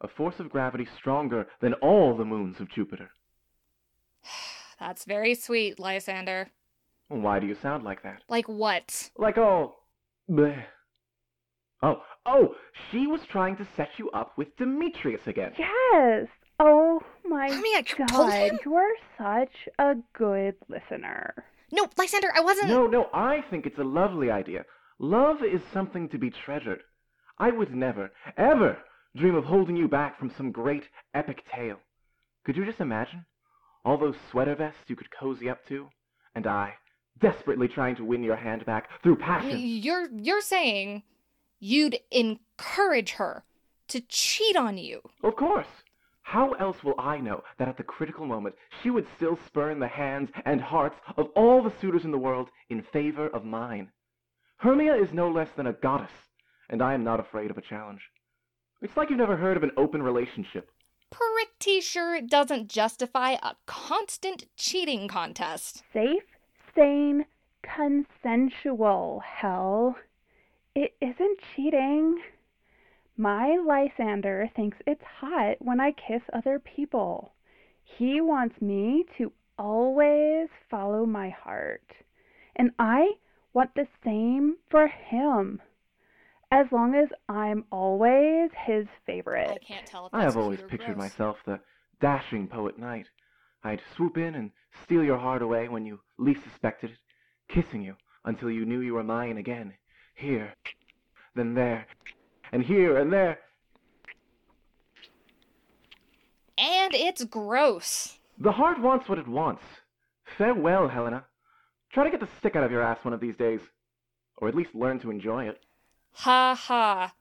a 0.01 0.07
force 0.07 0.39
of 0.39 0.49
gravity 0.49 0.87
stronger 0.97 1.47
than 1.61 1.73
all 1.75 2.15
the 2.15 2.25
moons 2.25 2.59
of 2.59 2.69
Jupiter. 2.69 3.11
That's 4.79 5.05
very 5.05 5.35
sweet, 5.35 5.79
Lysander. 5.79 6.49
Why 7.07 7.39
do 7.39 7.47
you 7.47 7.55
sound 7.61 7.83
like 7.83 8.03
that? 8.03 8.21
Like 8.27 8.47
what? 8.47 9.09
Like 9.17 9.37
all. 9.37 9.85
Bleh. 10.29 10.63
Oh, 11.81 12.01
oh, 12.25 12.55
she 12.91 13.07
was 13.07 13.21
trying 13.31 13.55
to 13.57 13.67
set 13.75 13.89
you 13.97 14.09
up 14.11 14.37
with 14.37 14.55
Demetrius 14.57 15.21
again. 15.25 15.53
Yes. 15.57 16.27
Oh 16.59 16.99
my 17.25 17.49
Hermia, 17.49 17.77
you 17.77 18.05
told 18.07 18.29
god. 18.29 18.33
him? 18.33 18.59
You 18.65 18.75
are 18.75 18.95
such 19.17 19.69
a 19.79 19.93
good 20.13 20.55
listener. 20.67 21.33
No, 21.71 21.87
Lysander, 21.97 22.31
I 22.35 22.41
wasn't. 22.41 22.69
No, 22.69 22.87
no, 22.87 23.07
I 23.13 23.43
think 23.49 23.65
it's 23.65 23.79
a 23.79 23.83
lovely 23.83 24.29
idea. 24.29 24.65
Love 24.99 25.37
is 25.43 25.61
something 25.73 26.09
to 26.09 26.17
be 26.17 26.29
treasured. 26.29 26.81
I 27.39 27.51
would 27.51 27.73
never, 27.73 28.11
ever 28.37 28.77
dream 29.15 29.35
of 29.35 29.45
holding 29.45 29.75
you 29.75 29.87
back 29.87 30.19
from 30.19 30.31
some 30.35 30.51
great 30.51 30.83
epic 31.13 31.43
tale. 31.53 31.79
Could 32.45 32.57
you 32.57 32.65
just 32.65 32.81
imagine? 32.81 33.25
All 33.85 33.97
those 33.97 34.15
sweater 34.29 34.55
vests 34.55 34.81
you 34.87 34.95
could 34.95 35.09
cozy 35.11 35.49
up 35.49 35.65
to, 35.67 35.87
and 36.35 36.45
I, 36.45 36.73
desperately 37.19 37.67
trying 37.67 37.95
to 37.95 38.05
win 38.05 38.23
your 38.23 38.35
hand 38.35 38.65
back 38.65 38.89
through 39.01 39.17
passion. 39.17 39.57
You're 39.59 40.09
you're 40.11 40.41
saying 40.41 41.03
you'd 41.59 41.97
encourage 42.11 43.11
her 43.11 43.43
to 43.87 44.01
cheat 44.01 44.55
on 44.55 44.77
you. 44.77 45.01
Of 45.23 45.35
course. 45.35 45.67
How 46.21 46.51
else 46.53 46.83
will 46.83 46.93
I 46.99 47.17
know 47.19 47.43
that 47.57 47.67
at 47.67 47.77
the 47.77 47.83
critical 47.83 48.25
moment 48.25 48.53
she 48.83 48.91
would 48.91 49.07
still 49.15 49.39
spurn 49.47 49.79
the 49.79 49.87
hands 49.87 50.29
and 50.45 50.61
hearts 50.61 50.95
of 51.17 51.29
all 51.35 51.63
the 51.63 51.73
suitors 51.81 52.03
in 52.03 52.11
the 52.11 52.19
world 52.19 52.49
in 52.69 52.83
favor 52.83 53.27
of 53.29 53.45
mine? 53.45 53.89
Hermia 54.57 54.95
is 54.95 55.11
no 55.11 55.27
less 55.29 55.49
than 55.57 55.65
a 55.65 55.73
goddess, 55.73 56.11
and 56.69 56.81
I 56.81 56.93
am 56.93 57.03
not 57.03 57.19
afraid 57.19 57.51
of 57.51 57.57
a 57.57 57.61
challenge. 57.61 58.01
It's 58.81 58.95
like 58.95 59.09
you've 59.09 59.19
never 59.19 59.35
heard 59.37 59.57
of 59.57 59.63
an 59.63 59.71
open 59.77 60.01
relationship. 60.01 60.69
Pretty 61.11 61.81
sure 61.81 62.15
it 62.15 62.29
doesn't 62.29 62.69
justify 62.69 63.31
a 63.31 63.55
constant 63.65 64.45
cheating 64.55 65.07
contest. 65.07 65.83
Safe, 65.91 66.23
sane, 66.75 67.25
consensual, 67.63 69.21
hell. 69.25 69.95
It 70.75 70.95
isn't 71.01 71.39
cheating. 71.55 72.21
My 73.17 73.57
Lysander 73.57 74.49
thinks 74.55 74.77
it's 74.87 75.03
hot 75.19 75.57
when 75.59 75.81
I 75.81 75.91
kiss 75.91 76.21
other 76.31 76.59
people. 76.59 77.33
He 77.83 78.21
wants 78.21 78.61
me 78.61 79.03
to 79.17 79.33
always 79.57 80.47
follow 80.69 81.05
my 81.05 81.29
heart. 81.29 81.83
And 82.55 82.71
I 82.79 83.13
want 83.53 83.75
the 83.75 83.87
same 84.05 84.55
for 84.69 84.87
him. 84.87 85.61
As 86.51 86.65
long 86.71 86.95
as 86.95 87.09
I'm 87.27 87.65
always 87.71 88.49
his 88.65 88.87
favorite. 89.05 89.51
I 89.51 89.57
can't 89.63 89.85
tell 89.85 90.07
if 90.07 90.13
I 90.13 90.23
have 90.23 90.35
always 90.35 90.61
pictured 90.61 90.95
gross. 90.95 90.97
myself 90.97 91.37
the 91.45 91.59
dashing 92.01 92.47
poet 92.47 92.79
knight. 92.79 93.07
I'd 93.63 93.81
swoop 93.95 94.17
in 94.17 94.35
and 94.35 94.51
steal 94.83 95.03
your 95.03 95.19
heart 95.19 95.41
away 95.41 95.67
when 95.67 95.85
you 95.85 95.99
least 96.17 96.43
suspected 96.43 96.91
it, 96.91 96.97
kissing 97.53 97.83
you 97.83 97.95
until 98.25 98.49
you 98.49 98.65
knew 98.65 98.79
you 98.79 98.95
were 98.95 99.03
mine 99.03 99.37
again. 99.37 99.73
Here, 100.15 100.55
then 101.35 101.53
there, 101.53 101.85
and 102.51 102.63
here 102.63 102.97
and 102.97 103.13
there. 103.13 103.39
And 106.57 106.93
it's 106.95 107.23
gross. 107.25 108.17
The 108.39 108.51
heart 108.51 108.81
wants 108.81 109.07
what 109.07 109.19
it 109.19 109.27
wants. 109.27 109.63
Farewell, 110.37 110.87
Helena. 110.87 111.25
Try 111.91 112.05
to 112.05 112.11
get 112.11 112.19
the 112.19 112.29
stick 112.39 112.55
out 112.55 112.63
of 112.63 112.71
your 112.71 112.81
ass 112.81 112.99
one 113.03 113.13
of 113.13 113.19
these 113.19 113.37
days. 113.37 113.61
Or 114.37 114.47
at 114.47 114.55
least 114.55 114.73
learn 114.73 114.99
to 115.01 115.11
enjoy 115.11 115.47
it. 115.47 115.59
Ha 116.23 116.53
ha. 116.53 117.13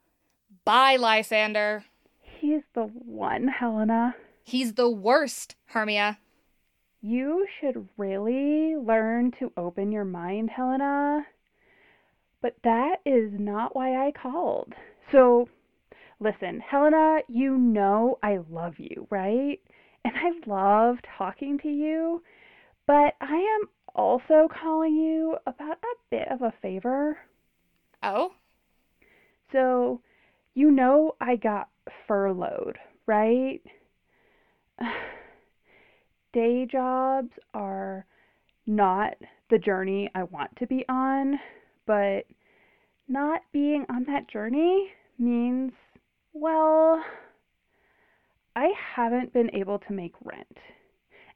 Bye, 0.65 0.97
Lysander. 0.97 1.85
He's 2.21 2.63
the 2.75 2.83
one, 2.83 3.47
Helena. 3.47 4.17
He's 4.43 4.75
the 4.75 4.91
worst, 4.91 5.55
Hermia. 5.67 6.19
You 7.01 7.47
should 7.61 7.89
really 7.97 8.75
learn 8.75 9.31
to 9.39 9.53
open 9.57 9.93
your 9.93 10.05
mind, 10.05 10.51
Helena. 10.51 11.25
But 12.43 12.57
that 12.65 12.97
is 13.07 13.31
not 13.39 13.77
why 13.77 14.05
I 14.05 14.11
called. 14.11 14.75
So, 15.13 15.49
listen, 16.19 16.59
Helena, 16.59 17.21
you 17.29 17.57
know 17.57 18.19
I 18.21 18.39
love 18.51 18.81
you, 18.81 19.07
right? 19.11 19.61
And 20.05 20.15
I 20.17 20.33
love 20.45 20.97
talking 21.17 21.61
to 21.61 21.69
you. 21.69 22.25
But 22.89 23.15
I 23.21 23.61
am 23.61 23.69
also 23.95 24.49
calling 24.61 24.97
you 24.97 25.37
about 25.47 25.79
a 25.85 25.97
bit 26.11 26.27
of 26.33 26.43
a 26.43 26.53
favor. 26.61 27.17
Oh? 28.03 28.33
So, 29.53 30.01
you 30.55 30.71
know 30.71 31.15
I 31.21 31.37
got 31.37 31.69
furloughed, 32.07 32.77
right? 33.07 33.61
Day 36.33 36.67
jobs 36.71 37.31
are 37.55 38.05
not 38.67 39.15
the 39.51 39.59
journey 39.59 40.11
I 40.15 40.25
want 40.25 40.55
to 40.57 40.67
be 40.67 40.85
on, 40.89 41.39
but 41.87 42.25
not 43.09 43.41
being 43.53 43.87
on 43.89 44.05
that 44.05 44.29
journey 44.29 44.91
means, 45.19 45.73
well, 46.33 47.03
I 48.55 48.73
haven't 48.95 49.33
been 49.33 49.55
able 49.55 49.79
to 49.79 49.93
make 49.93 50.15
rent. 50.23 50.59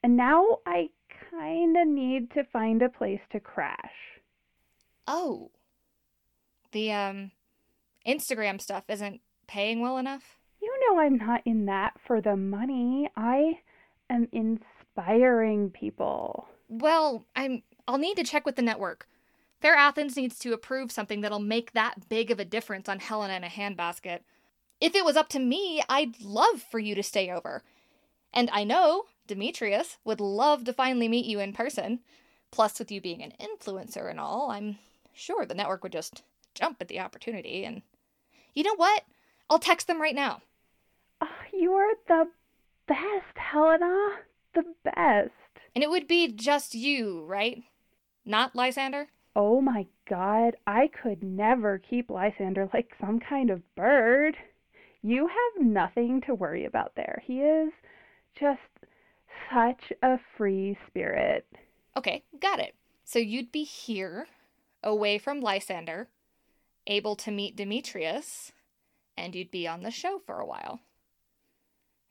And 0.03 0.16
now 0.16 0.59
I 0.66 0.90
kind 1.31 1.77
of 1.77 1.88
need 1.88 2.31
to 2.33 2.44
find 2.53 2.83
a 2.83 2.88
place 2.88 3.20
to 3.31 3.40
crash. 3.40 3.79
Oh. 5.07 5.51
The, 6.72 6.92
um, 6.92 7.31
Instagram 8.07 8.61
stuff 8.61 8.85
isn't 8.88 9.21
paying 9.47 9.81
well 9.81 9.99
enough? 9.99 10.38
You 10.61 10.75
know 10.81 11.01
I'm 11.01 11.17
not 11.17 11.43
in 11.45 11.67
that 11.67 11.95
for 12.05 12.21
the 12.21 12.37
money. 12.37 13.11
I 13.17 13.61
am 14.09 14.29
inspiring 14.33 15.71
people. 15.71 16.49
Well, 16.69 17.27
I'm 17.35 17.63
I'll 17.88 17.98
need 17.98 18.17
to 18.17 18.25
check 18.25 18.46
with 18.46 18.57
the 18.57 18.63
network. 18.63 19.09
Fair 19.61 19.75
Athens 19.75 20.17
needs 20.17 20.38
to 20.40 20.53
approve 20.53 20.90
something 20.90 21.21
that'll 21.21 21.38
make 21.38 21.73
that 21.73 22.09
big 22.09 22.31
of 22.31 22.40
a 22.40 22.44
difference 22.44 22.88
on 22.88 22.98
Helena 22.98 23.35
in 23.35 23.44
a 23.44 23.48
handbasket. 23.48 24.21
If 24.81 24.94
it 24.94 25.05
was 25.05 25.17
up 25.17 25.29
to 25.31 25.38
me, 25.38 25.83
I'd 25.88 26.21
love 26.21 26.63
for 26.63 26.81
you 26.81 26.94
to 26.96 27.03
stay 27.03 27.31
over. 27.31 27.63
And 28.33 28.50
I 28.53 28.65
know 28.65 29.05
Demetrius 29.27 29.98
would 30.05 30.21
love 30.21 30.65
to 30.65 30.73
finally 30.73 31.07
meet 31.07 31.27
you 31.27 31.38
in 31.38 31.53
person. 31.53 32.00
Plus, 32.50 32.79
with 32.79 32.90
you 32.90 33.00
being 33.00 33.23
an 33.23 33.35
influencer 33.40 34.11
and 34.11 34.19
all, 34.19 34.50
I'm 34.50 34.79
sure 35.13 35.46
the 35.46 35.55
network 35.55 35.83
would 35.83 35.92
just 35.92 36.23
jump 36.55 36.79
at 36.81 36.88
the 36.88 37.00
opportunity. 37.00 37.65
And 37.65 37.83
you 38.55 38.63
know 38.63 38.75
what? 38.77 39.05
I'll 39.48 39.59
text 39.59 39.87
them 39.87 40.00
right 40.00 40.15
now. 40.15 40.42
Oh, 41.21 41.29
you 41.53 41.73
are 41.73 41.94
the 42.09 42.29
best, 42.87 43.37
Helena. 43.37 44.19
The 44.55 44.65
best. 44.85 45.31
And 45.75 45.83
it 45.83 45.90
would 45.90 46.07
be 46.07 46.29
just 46.29 46.75
you, 46.75 47.25
right? 47.25 47.63
Not 48.25 48.55
Lysander? 48.55 49.09
Oh 49.35 49.61
my 49.63 49.87
god, 50.09 50.57
I 50.67 50.88
could 50.88 51.23
never 51.23 51.79
keep 51.79 52.11
Lysander 52.11 52.69
like 52.75 52.94
some 53.00 53.19
kind 53.19 53.48
of 53.50 53.63
bird. 53.75 54.37
You 55.03 55.27
have 55.27 55.67
nothing 55.67 56.21
to 56.27 56.35
worry 56.35 56.67
about 56.67 56.94
there. 56.94 57.23
He 57.27 57.40
is 57.40 57.73
just 58.38 58.61
such 59.53 59.92
a 60.03 60.19
free 60.37 60.77
spirit. 60.87 61.46
Okay, 61.96 62.25
got 62.40 62.61
it. 62.61 62.75
So 63.05 63.19
you'd 63.19 63.50
be 63.50 63.65
here, 63.65 64.27
away 64.83 65.19
from 65.19 65.40
Lysander, 65.40 66.09
able 66.87 67.16
to 67.16 67.30
meet 67.30 67.56
Demetrius, 67.56 68.52
and 69.16 69.35
you'd 69.35 69.50
be 69.50 69.66
on 69.68 69.83
the 69.83 69.90
show 69.90 70.20
for 70.24 70.38
a 70.38 70.46
while. 70.46 70.80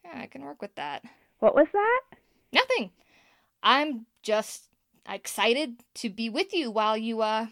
Yeah, 0.03 0.21
I 0.21 0.27
can 0.27 0.43
work 0.43 0.61
with 0.61 0.75
that. 0.75 1.03
What 1.39 1.55
was 1.55 1.67
that? 1.73 2.01
Nothing. 2.53 2.91
I'm 3.63 4.05
just 4.23 4.65
excited 5.09 5.83
to 5.95 6.09
be 6.09 6.29
with 6.29 6.53
you 6.53 6.71
while 6.71 6.97
you, 6.97 7.21
uh, 7.21 7.47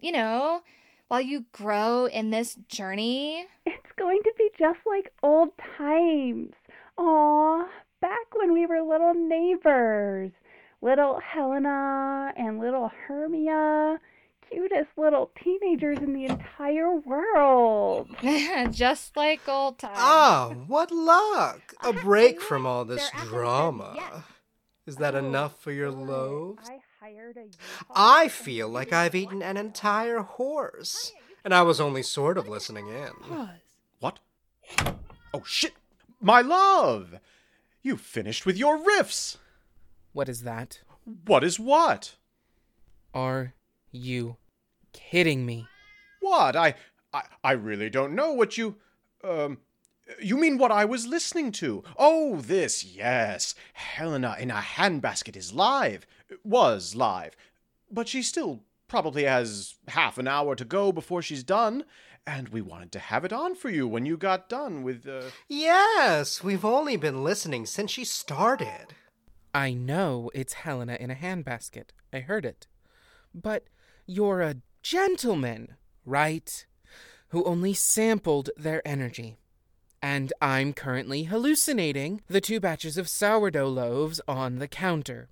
you 0.00 0.12
know, 0.12 0.62
while 1.08 1.20
you 1.20 1.44
grow 1.52 2.06
in 2.06 2.30
this 2.30 2.56
journey. 2.68 3.46
It's 3.66 3.92
going 3.96 4.20
to 4.22 4.32
be 4.36 4.50
just 4.58 4.80
like 4.86 5.12
old 5.22 5.50
times. 5.78 6.52
Aw, 6.98 7.66
back 8.00 8.34
when 8.34 8.52
we 8.52 8.66
were 8.66 8.82
little 8.82 9.14
neighbors. 9.14 10.32
Little 10.82 11.18
Helena 11.20 12.32
and 12.36 12.58
little 12.58 12.90
Hermia. 13.06 13.98
Cutest 14.50 14.90
little 14.96 15.30
teenagers 15.42 15.98
in 15.98 16.12
the 16.14 16.24
entire 16.26 16.92
world. 16.94 18.08
just 18.70 19.16
like 19.16 19.46
old 19.48 19.78
times. 19.78 19.94
Ah, 19.98 20.52
what 20.66 20.90
luck! 20.90 21.74
A 21.82 21.92
break 21.92 22.40
from 22.40 22.66
all 22.66 22.84
this 22.84 23.02
there 23.02 23.10
hasn't 23.12 23.30
been 23.30 23.38
drama. 23.40 23.92
yet. 23.96 24.12
Is 24.86 24.96
that 24.96 25.14
Oh, 25.14 25.18
enough 25.18 25.60
for 25.60 25.72
your 25.72 25.90
good. 25.90 25.98
loaves? 26.06 26.68
I 26.68 26.80
hired 27.00 27.36
a 27.36 27.40
U-Haul 27.42 27.96
I 27.96 28.22
and 28.24 28.32
feel 28.32 28.68
like 28.68 28.92
I've 28.92 29.14
eaten 29.14 29.42
an 29.42 29.56
entire 29.56 30.20
horse. 30.20 31.12
And 31.44 31.52
I 31.54 31.62
was 31.62 31.80
only 31.80 32.02
sort 32.02 32.38
of 32.38 32.48
listening 32.48 32.88
in. 32.88 33.48
What? 34.00 34.18
Oh, 35.32 35.42
shit! 35.44 35.74
My 36.20 36.40
love! 36.40 37.18
You 37.82 37.96
finished 37.96 38.46
with 38.46 38.56
your 38.56 38.78
riffs! 38.78 39.36
What 40.12 40.28
is 40.28 40.42
that? 40.42 40.80
What 41.26 41.42
is 41.44 41.58
what? 41.58 42.14
Are 43.12 43.52
you 43.94 44.36
kidding 44.92 45.46
me? 45.46 45.66
What? 46.20 46.56
I, 46.56 46.74
I, 47.12 47.22
I 47.42 47.52
really 47.52 47.90
don't 47.90 48.14
know 48.14 48.32
what 48.32 48.58
you. 48.58 48.76
Um. 49.22 49.58
You 50.20 50.36
mean 50.36 50.58
what 50.58 50.70
I 50.70 50.84
was 50.84 51.06
listening 51.06 51.50
to? 51.52 51.82
Oh, 51.96 52.36
this, 52.36 52.84
yes. 52.84 53.54
Helena 53.72 54.36
in 54.38 54.50
a 54.50 54.56
handbasket 54.56 55.34
is 55.34 55.54
live. 55.54 56.06
Was 56.44 56.94
live. 56.94 57.34
But 57.90 58.06
she 58.06 58.22
still 58.22 58.64
probably 58.86 59.24
has 59.24 59.76
half 59.88 60.18
an 60.18 60.28
hour 60.28 60.54
to 60.56 60.64
go 60.66 60.92
before 60.92 61.22
she's 61.22 61.42
done. 61.42 61.84
And 62.26 62.50
we 62.50 62.60
wanted 62.60 62.92
to 62.92 62.98
have 62.98 63.24
it 63.24 63.32
on 63.32 63.54
for 63.54 63.70
you 63.70 63.88
when 63.88 64.04
you 64.04 64.18
got 64.18 64.50
done 64.50 64.82
with. 64.82 65.08
Uh... 65.08 65.30
Yes, 65.48 66.44
we've 66.44 66.66
only 66.66 66.98
been 66.98 67.24
listening 67.24 67.64
since 67.64 67.90
she 67.90 68.04
started. 68.04 68.88
I 69.54 69.72
know 69.72 70.30
it's 70.34 70.52
Helena 70.52 70.98
in 71.00 71.10
a 71.10 71.14
handbasket. 71.14 71.92
I 72.12 72.20
heard 72.20 72.44
it. 72.44 72.66
But 73.34 73.64
you're 74.06 74.40
a 74.40 74.56
gentleman, 74.82 75.76
right? 76.04 76.66
Who 77.28 77.44
only 77.44 77.74
sampled 77.74 78.50
their 78.56 78.86
energy. 78.86 79.36
And 80.02 80.32
I'm 80.42 80.74
currently 80.74 81.24
hallucinating 81.24 82.20
the 82.28 82.40
two 82.40 82.60
batches 82.60 82.98
of 82.98 83.08
sourdough 83.08 83.68
loaves 83.68 84.20
on 84.28 84.58
the 84.58 84.68
counter. 84.68 85.30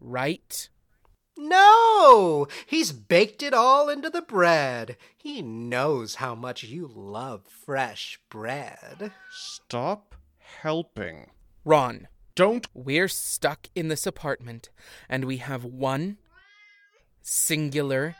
Right? 0.00 0.68
No! 1.38 2.48
He's 2.66 2.92
baked 2.92 3.42
it 3.42 3.54
all 3.54 3.88
into 3.88 4.10
the 4.10 4.22
bread. 4.22 4.96
He 5.16 5.40
knows 5.40 6.16
how 6.16 6.34
much 6.34 6.64
you 6.64 6.90
love 6.92 7.46
fresh 7.46 8.20
bread. 8.28 9.12
Stop 9.30 10.14
helping. 10.38 11.30
Ron, 11.64 12.08
Don't. 12.34 12.66
we're 12.74 13.08
stuck 13.08 13.68
in 13.74 13.88
this 13.88 14.06
apartment, 14.06 14.68
and 15.08 15.24
we 15.24 15.38
have 15.38 15.64
one 15.64 16.18
singular, 17.22 18.16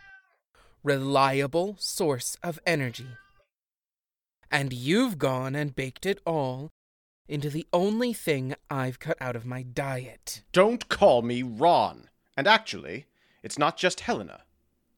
reliable 0.83 1.77
source 1.79 2.37
of 2.43 2.59
energy. 2.67 3.09
And 4.51 4.73
you've 4.73 5.19
gone 5.19 5.55
and 5.55 5.75
baked 5.75 6.07
it 6.07 6.21
all 6.27 6.71
into 7.29 7.49
the 7.49 7.67
only 7.73 8.13
thing 8.13 8.55
I've 8.71 8.99
cut 8.99 9.17
out 9.21 9.37
of 9.37 9.47
my 9.47 9.63
diet. 9.63 10.43
Don't 10.53 10.89
call 10.89 11.23
me 11.23 11.43
Ron. 11.43 12.11
And 12.37 12.47
actually, 12.47 13.07
it's 13.43 13.59
not 13.59 13.77
just 13.77 14.01
Helena. 14.01 14.43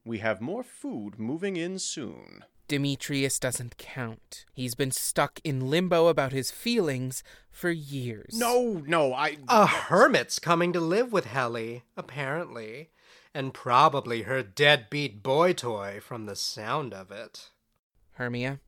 We 0.05 0.19
have 0.19 0.41
more 0.41 0.63
food 0.63 1.19
moving 1.19 1.57
in 1.57 1.79
soon. 1.79 2.45
Demetrius 2.67 3.39
doesn't 3.39 3.77
count. 3.77 4.47
He's 4.53 4.75
been 4.75 4.91
stuck 4.91 5.39
in 5.45 5.69
limbo 5.71 6.09
about 6.09 6.33
his 6.33 6.51
feelings 6.51 7.23
for 7.51 7.71
years. 7.71 8.35
No, 8.39 8.83
no, 8.87 9.13
I. 9.13 9.37
A 9.49 9.67
hermit's 9.67 10.39
coming 10.39 10.73
to 10.73 10.81
live 10.81 11.13
with 11.13 11.27
Helly, 11.27 11.85
apparently. 11.97 12.91
And 13.35 13.53
probably 13.53 14.23
her 14.23 14.43
deadbeat 14.43 15.23
boy 15.23 15.55
toy 15.55 15.99
from 16.01 16.27
the 16.27 16.37
sound 16.37 16.95
of 16.95 17.11
it. 17.11 17.51
Hermia. 18.13 18.61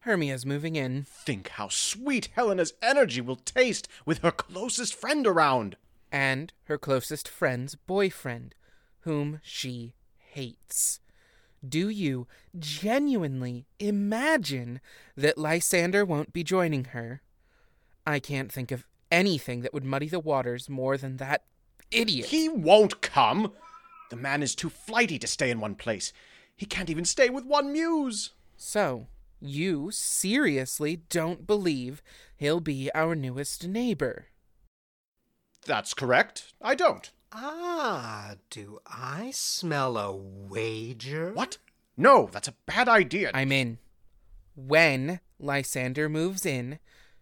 Hermia's 0.00 0.46
moving 0.46 0.76
in. 0.76 1.02
Think 1.02 1.48
how 1.50 1.68
sweet 1.68 2.30
Helena's 2.34 2.72
energy 2.80 3.20
will 3.20 3.36
taste 3.36 3.86
with 4.06 4.18
her 4.18 4.30
closest 4.30 4.94
friend 4.94 5.26
around. 5.26 5.76
and 6.10 6.54
her 6.64 6.78
closest 6.78 7.28
friend's 7.28 7.74
boyfriend, 7.74 8.54
whom 9.00 9.40
she 9.42 9.92
hates. 10.16 11.00
Do 11.66 11.90
you 11.90 12.26
genuinely 12.58 13.66
imagine 13.78 14.80
that 15.16 15.36
Lysander 15.36 16.06
won't 16.06 16.32
be 16.32 16.42
joining 16.42 16.86
her? 16.86 17.20
I 18.06 18.20
can't 18.20 18.50
think 18.50 18.70
of 18.70 18.86
anything 19.10 19.60
that 19.60 19.74
would 19.74 19.84
muddy 19.84 20.08
the 20.08 20.20
waters 20.20 20.70
more 20.70 20.96
than 20.96 21.18
that 21.18 21.44
idiot. 21.90 22.26
He 22.26 22.48
won't 22.48 23.02
come. 23.02 23.52
The 24.10 24.16
man 24.16 24.42
is 24.42 24.54
too 24.54 24.70
flighty 24.70 25.18
to 25.18 25.26
stay 25.26 25.50
in 25.50 25.60
one 25.60 25.74
place. 25.74 26.12
He 26.56 26.66
can't 26.66 26.90
even 26.90 27.04
stay 27.04 27.28
with 27.30 27.44
one 27.44 27.72
muse. 27.72 28.30
So, 28.56 29.06
you 29.40 29.90
seriously 29.92 31.02
don't 31.08 31.46
believe 31.46 32.02
he'll 32.36 32.60
be 32.60 32.90
our 32.94 33.14
newest 33.14 33.66
neighbor? 33.68 34.26
That's 35.66 35.94
correct. 35.94 36.54
I 36.62 36.74
don't. 36.74 37.10
Ah, 37.32 38.36
do 38.48 38.80
I 38.86 39.30
smell 39.32 39.98
a 39.98 40.16
wager? 40.16 41.32
What? 41.34 41.58
No, 41.96 42.28
that's 42.32 42.48
a 42.48 42.54
bad 42.66 42.88
idea. 42.88 43.30
I'm 43.34 43.52
in. 43.52 43.78
When 44.56 45.20
Lysander 45.38 46.08
moves 46.08 46.46
in, 46.46 46.78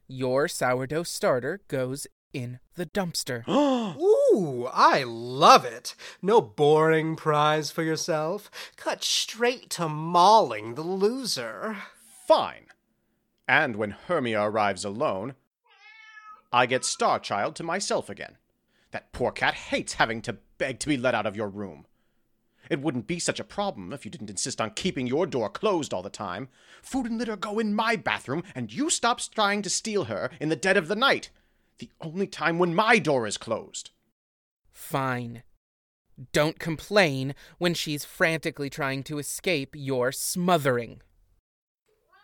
your 0.06 0.46
sourdough 0.48 1.02
starter 1.02 1.60
goes 1.68 2.06
in 2.36 2.58
the 2.74 2.84
dumpster. 2.84 3.48
Ooh, 3.48 4.68
I 4.70 5.04
love 5.04 5.64
it. 5.64 5.94
No 6.20 6.42
boring 6.42 7.16
prize 7.16 7.70
for 7.70 7.82
yourself. 7.82 8.50
Cut 8.76 9.02
straight 9.02 9.70
to 9.70 9.88
mauling 9.88 10.74
the 10.74 10.82
loser. 10.82 11.78
Fine. 12.26 12.66
And 13.48 13.76
when 13.76 13.92
Hermia 13.92 14.42
arrives 14.42 14.84
alone, 14.84 15.34
I 16.52 16.66
get 16.66 16.82
Starchild 16.82 17.54
to 17.54 17.62
myself 17.62 18.10
again. 18.10 18.36
That 18.90 19.12
poor 19.12 19.32
cat 19.32 19.54
hates 19.54 19.94
having 19.94 20.20
to 20.22 20.36
beg 20.58 20.78
to 20.80 20.88
be 20.88 20.98
let 20.98 21.14
out 21.14 21.26
of 21.26 21.36
your 21.36 21.48
room. 21.48 21.86
It 22.68 22.82
wouldn't 22.82 23.06
be 23.06 23.18
such 23.18 23.40
a 23.40 23.44
problem 23.44 23.94
if 23.94 24.04
you 24.04 24.10
didn't 24.10 24.30
insist 24.30 24.60
on 24.60 24.70
keeping 24.70 25.06
your 25.06 25.26
door 25.26 25.48
closed 25.48 25.94
all 25.94 26.02
the 26.02 26.10
time. 26.10 26.48
Food 26.82 27.06
and 27.06 27.16
litter 27.16 27.36
go 27.36 27.58
in 27.58 27.74
my 27.74 27.96
bathroom, 27.96 28.42
and 28.54 28.72
you 28.72 28.90
stop 28.90 29.20
trying 29.20 29.62
to 29.62 29.70
steal 29.70 30.04
her 30.04 30.30
in 30.38 30.50
the 30.50 30.56
dead 30.56 30.76
of 30.76 30.88
the 30.88 30.96
night. 30.96 31.30
The 31.78 31.90
only 32.00 32.26
time 32.26 32.58
when 32.58 32.74
my 32.74 32.98
door 32.98 33.26
is 33.26 33.36
closed. 33.36 33.90
Fine. 34.70 35.42
Don't 36.32 36.58
complain 36.58 37.34
when 37.58 37.74
she's 37.74 38.04
frantically 38.04 38.70
trying 38.70 39.02
to 39.04 39.18
escape 39.18 39.74
your 39.74 40.12
smothering. 40.12 41.02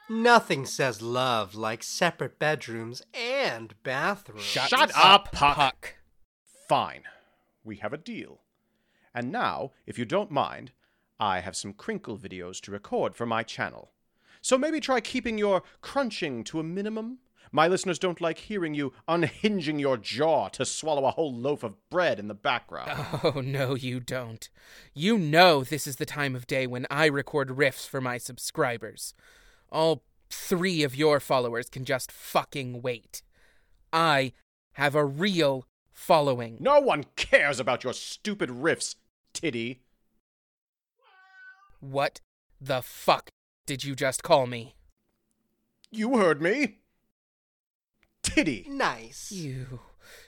Nothing 0.08 0.66
says 0.66 1.00
love 1.00 1.54
like 1.54 1.82
separate 1.82 2.38
bedrooms 2.38 3.02
and 3.14 3.74
bathrooms. 3.82 4.42
Shut 4.42 4.92
up, 4.94 5.32
Puck. 5.32 5.96
Fine. 6.68 7.02
We 7.64 7.76
have 7.76 7.92
a 7.92 7.98
deal. 7.98 8.40
And 9.14 9.30
now, 9.30 9.72
if 9.86 9.98
you 9.98 10.04
don't 10.04 10.30
mind, 10.30 10.72
I 11.20 11.40
have 11.40 11.56
some 11.56 11.72
crinkle 11.72 12.18
videos 12.18 12.60
to 12.62 12.72
record 12.72 13.14
for 13.14 13.26
my 13.26 13.42
channel. 13.42 13.92
So 14.40 14.58
maybe 14.58 14.80
try 14.80 15.00
keeping 15.00 15.38
your 15.38 15.62
crunching 15.82 16.44
to 16.44 16.58
a 16.58 16.64
minimum. 16.64 17.18
My 17.54 17.68
listeners 17.68 17.98
don't 17.98 18.20
like 18.20 18.38
hearing 18.38 18.72
you 18.72 18.94
unhinging 19.06 19.78
your 19.78 19.98
jaw 19.98 20.48
to 20.48 20.64
swallow 20.64 21.04
a 21.04 21.10
whole 21.10 21.34
loaf 21.34 21.62
of 21.62 21.76
bread 21.90 22.18
in 22.18 22.28
the 22.28 22.34
background. 22.34 22.90
Oh, 23.22 23.40
no, 23.40 23.74
you 23.74 24.00
don't. 24.00 24.48
You 24.94 25.18
know 25.18 25.62
this 25.62 25.86
is 25.86 25.96
the 25.96 26.06
time 26.06 26.34
of 26.34 26.46
day 26.46 26.66
when 26.66 26.86
I 26.90 27.06
record 27.06 27.50
riffs 27.50 27.86
for 27.86 28.00
my 28.00 28.18
subscribers. 28.18 29.14
All 29.70 30.02
three 30.30 30.82
of 30.82 30.96
your 30.96 31.20
followers 31.20 31.68
can 31.68 31.84
just 31.84 32.10
fucking 32.10 32.80
wait. 32.82 33.22
I 33.92 34.32
have 34.72 34.94
a 34.94 35.04
real 35.04 35.66
following. 35.92 36.56
No 36.58 36.80
one 36.80 37.04
cares 37.16 37.60
about 37.60 37.84
your 37.84 37.92
stupid 37.92 38.48
riffs, 38.48 38.96
Tiddy. 39.34 39.82
What 41.80 42.20
the 42.60 42.80
fuck 42.82 43.30
did 43.66 43.84
you 43.84 43.94
just 43.94 44.22
call 44.22 44.46
me? 44.46 44.74
You 45.90 46.16
heard 46.16 46.40
me. 46.40 46.78
Tiddy. 48.22 48.66
Nice. 48.68 49.32
You. 49.32 49.80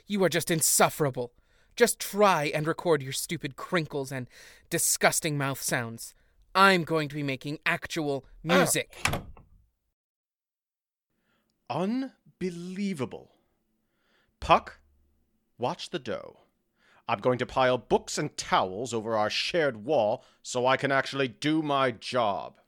You 0.07 0.23
are 0.25 0.29
just 0.29 0.51
insufferable. 0.51 1.33
Just 1.77 1.99
try 1.99 2.45
and 2.55 2.67
record 2.67 3.03
your 3.03 3.13
stupid 3.13 3.57
crinkles 3.57 4.13
and 4.13 4.29
disgusting 4.71 5.37
mouth 5.37 5.61
sounds. 5.61 6.15
I'm 6.55 6.85
going 6.85 7.09
to 7.09 7.15
be 7.15 7.23
making 7.23 7.59
actual 7.67 8.25
music. 8.45 8.97
Unbelievable. 11.69 13.33
Puck, 14.39 14.79
watch 15.59 15.91
the 15.91 15.99
dough. 15.99 16.39
I'm 17.09 17.19
going 17.19 17.39
to 17.39 17.47
pile 17.47 17.77
books 17.77 18.19
and 18.19 18.37
towels 18.37 18.95
over 18.95 19.17
our 19.17 19.31
shared 19.31 19.85
wall 19.85 20.25
so 20.43 20.67
I 20.67 20.77
can 20.77 20.93
actually 20.93 21.29
do 21.29 21.61
my 21.63 21.91
job. 21.91 22.61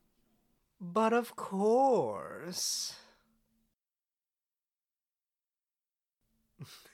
But 0.81 1.12
of 1.12 1.37
course. 1.37 2.97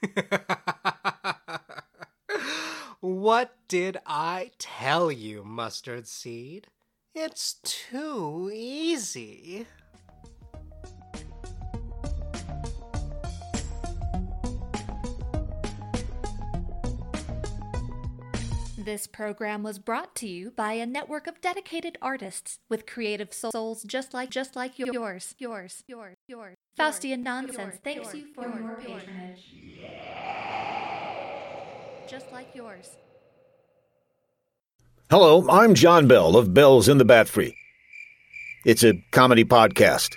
what 2.99 3.55
did 3.67 3.97
I 4.05 4.51
tell 4.59 5.11
you, 5.11 5.43
Mustardseed? 5.43 6.65
It's 7.15 7.55
too 7.63 8.51
easy. 8.53 9.65
This 18.83 19.07
program 19.07 19.63
was 19.63 19.79
brought 19.79 20.13
to 20.15 20.27
you 20.27 20.51
by 20.51 20.73
a 20.73 20.85
network 20.85 21.25
of 21.25 21.39
dedicated 21.39 21.97
artists 22.01 22.59
with 22.67 22.85
creative 22.85 23.33
souls 23.33 23.83
just 23.83 24.13
like 24.13 24.29
just 24.29 24.57
like 24.57 24.77
yours, 24.77 25.35
yours, 25.37 25.85
yours, 25.87 26.17
yours. 26.27 26.57
Faustian 26.77 27.19
Nonsense 27.23 27.77
thanks 27.81 28.13
you 28.13 28.25
for 28.35 28.43
your 28.43 28.75
patronage. 28.75 29.53
Just 32.09 32.29
like 32.33 32.53
yours. 32.53 32.97
Hello, 35.09 35.47
I'm 35.49 35.75
John 35.75 36.09
Bell 36.09 36.35
of 36.35 36.53
Bells 36.53 36.89
in 36.89 36.97
the 36.97 37.05
Bat 37.05 37.29
Free. 37.29 37.55
It's 38.65 38.83
a 38.83 39.01
comedy 39.11 39.45
podcast. 39.45 40.13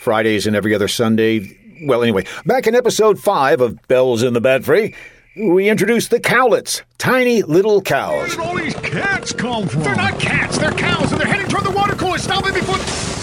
Fridays 0.00 0.48
and 0.48 0.56
every 0.56 0.74
other 0.74 0.88
Sunday. 0.88 1.56
Well, 1.86 2.02
anyway, 2.02 2.24
back 2.44 2.66
in 2.66 2.74
episode 2.74 3.20
5 3.20 3.60
of 3.60 3.86
Bells 3.86 4.24
in 4.24 4.32
the 4.32 4.40
Bat 4.40 4.64
Free, 4.64 4.94
we 5.36 5.68
introduced 5.68 6.10
the 6.10 6.18
cowlets, 6.18 6.82
tiny 6.98 7.42
little 7.42 7.82
cows. 7.82 8.14
Where 8.14 8.28
did 8.28 8.38
all 8.38 8.56
these 8.56 8.74
cats 8.74 9.32
come 9.32 9.68
from? 9.68 9.82
They're 9.82 9.94
not 9.94 10.18
cats, 10.18 10.56
they're 10.56 10.72
cows, 10.72 11.12
and 11.12 11.20
they're 11.20 11.28
heading 11.28 11.48
toward 11.48 11.64
the 11.64 11.70
water 11.70 11.94
cooler. 11.94 12.18
Stop 12.18 12.46
it 12.46 12.54
before. 12.54 13.15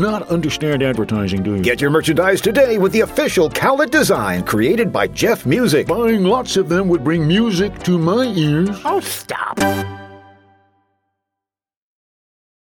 not 0.00 0.28
understand 0.28 0.82
advertising, 0.82 1.42
do 1.42 1.56
you? 1.56 1.62
Get 1.62 1.80
your 1.80 1.90
merchandise 1.90 2.40
today 2.40 2.78
with 2.78 2.92
the 2.92 3.00
official 3.00 3.50
cowlet 3.50 3.90
design 3.90 4.44
created 4.44 4.92
by 4.92 5.08
Jeff 5.08 5.46
Music. 5.46 5.86
Buying 5.86 6.24
lots 6.24 6.56
of 6.56 6.68
them 6.68 6.88
would 6.88 7.04
bring 7.04 7.26
music 7.26 7.78
to 7.84 7.98
my 7.98 8.24
ears. 8.24 8.68
Oh, 8.84 9.00
stop. 9.00 9.58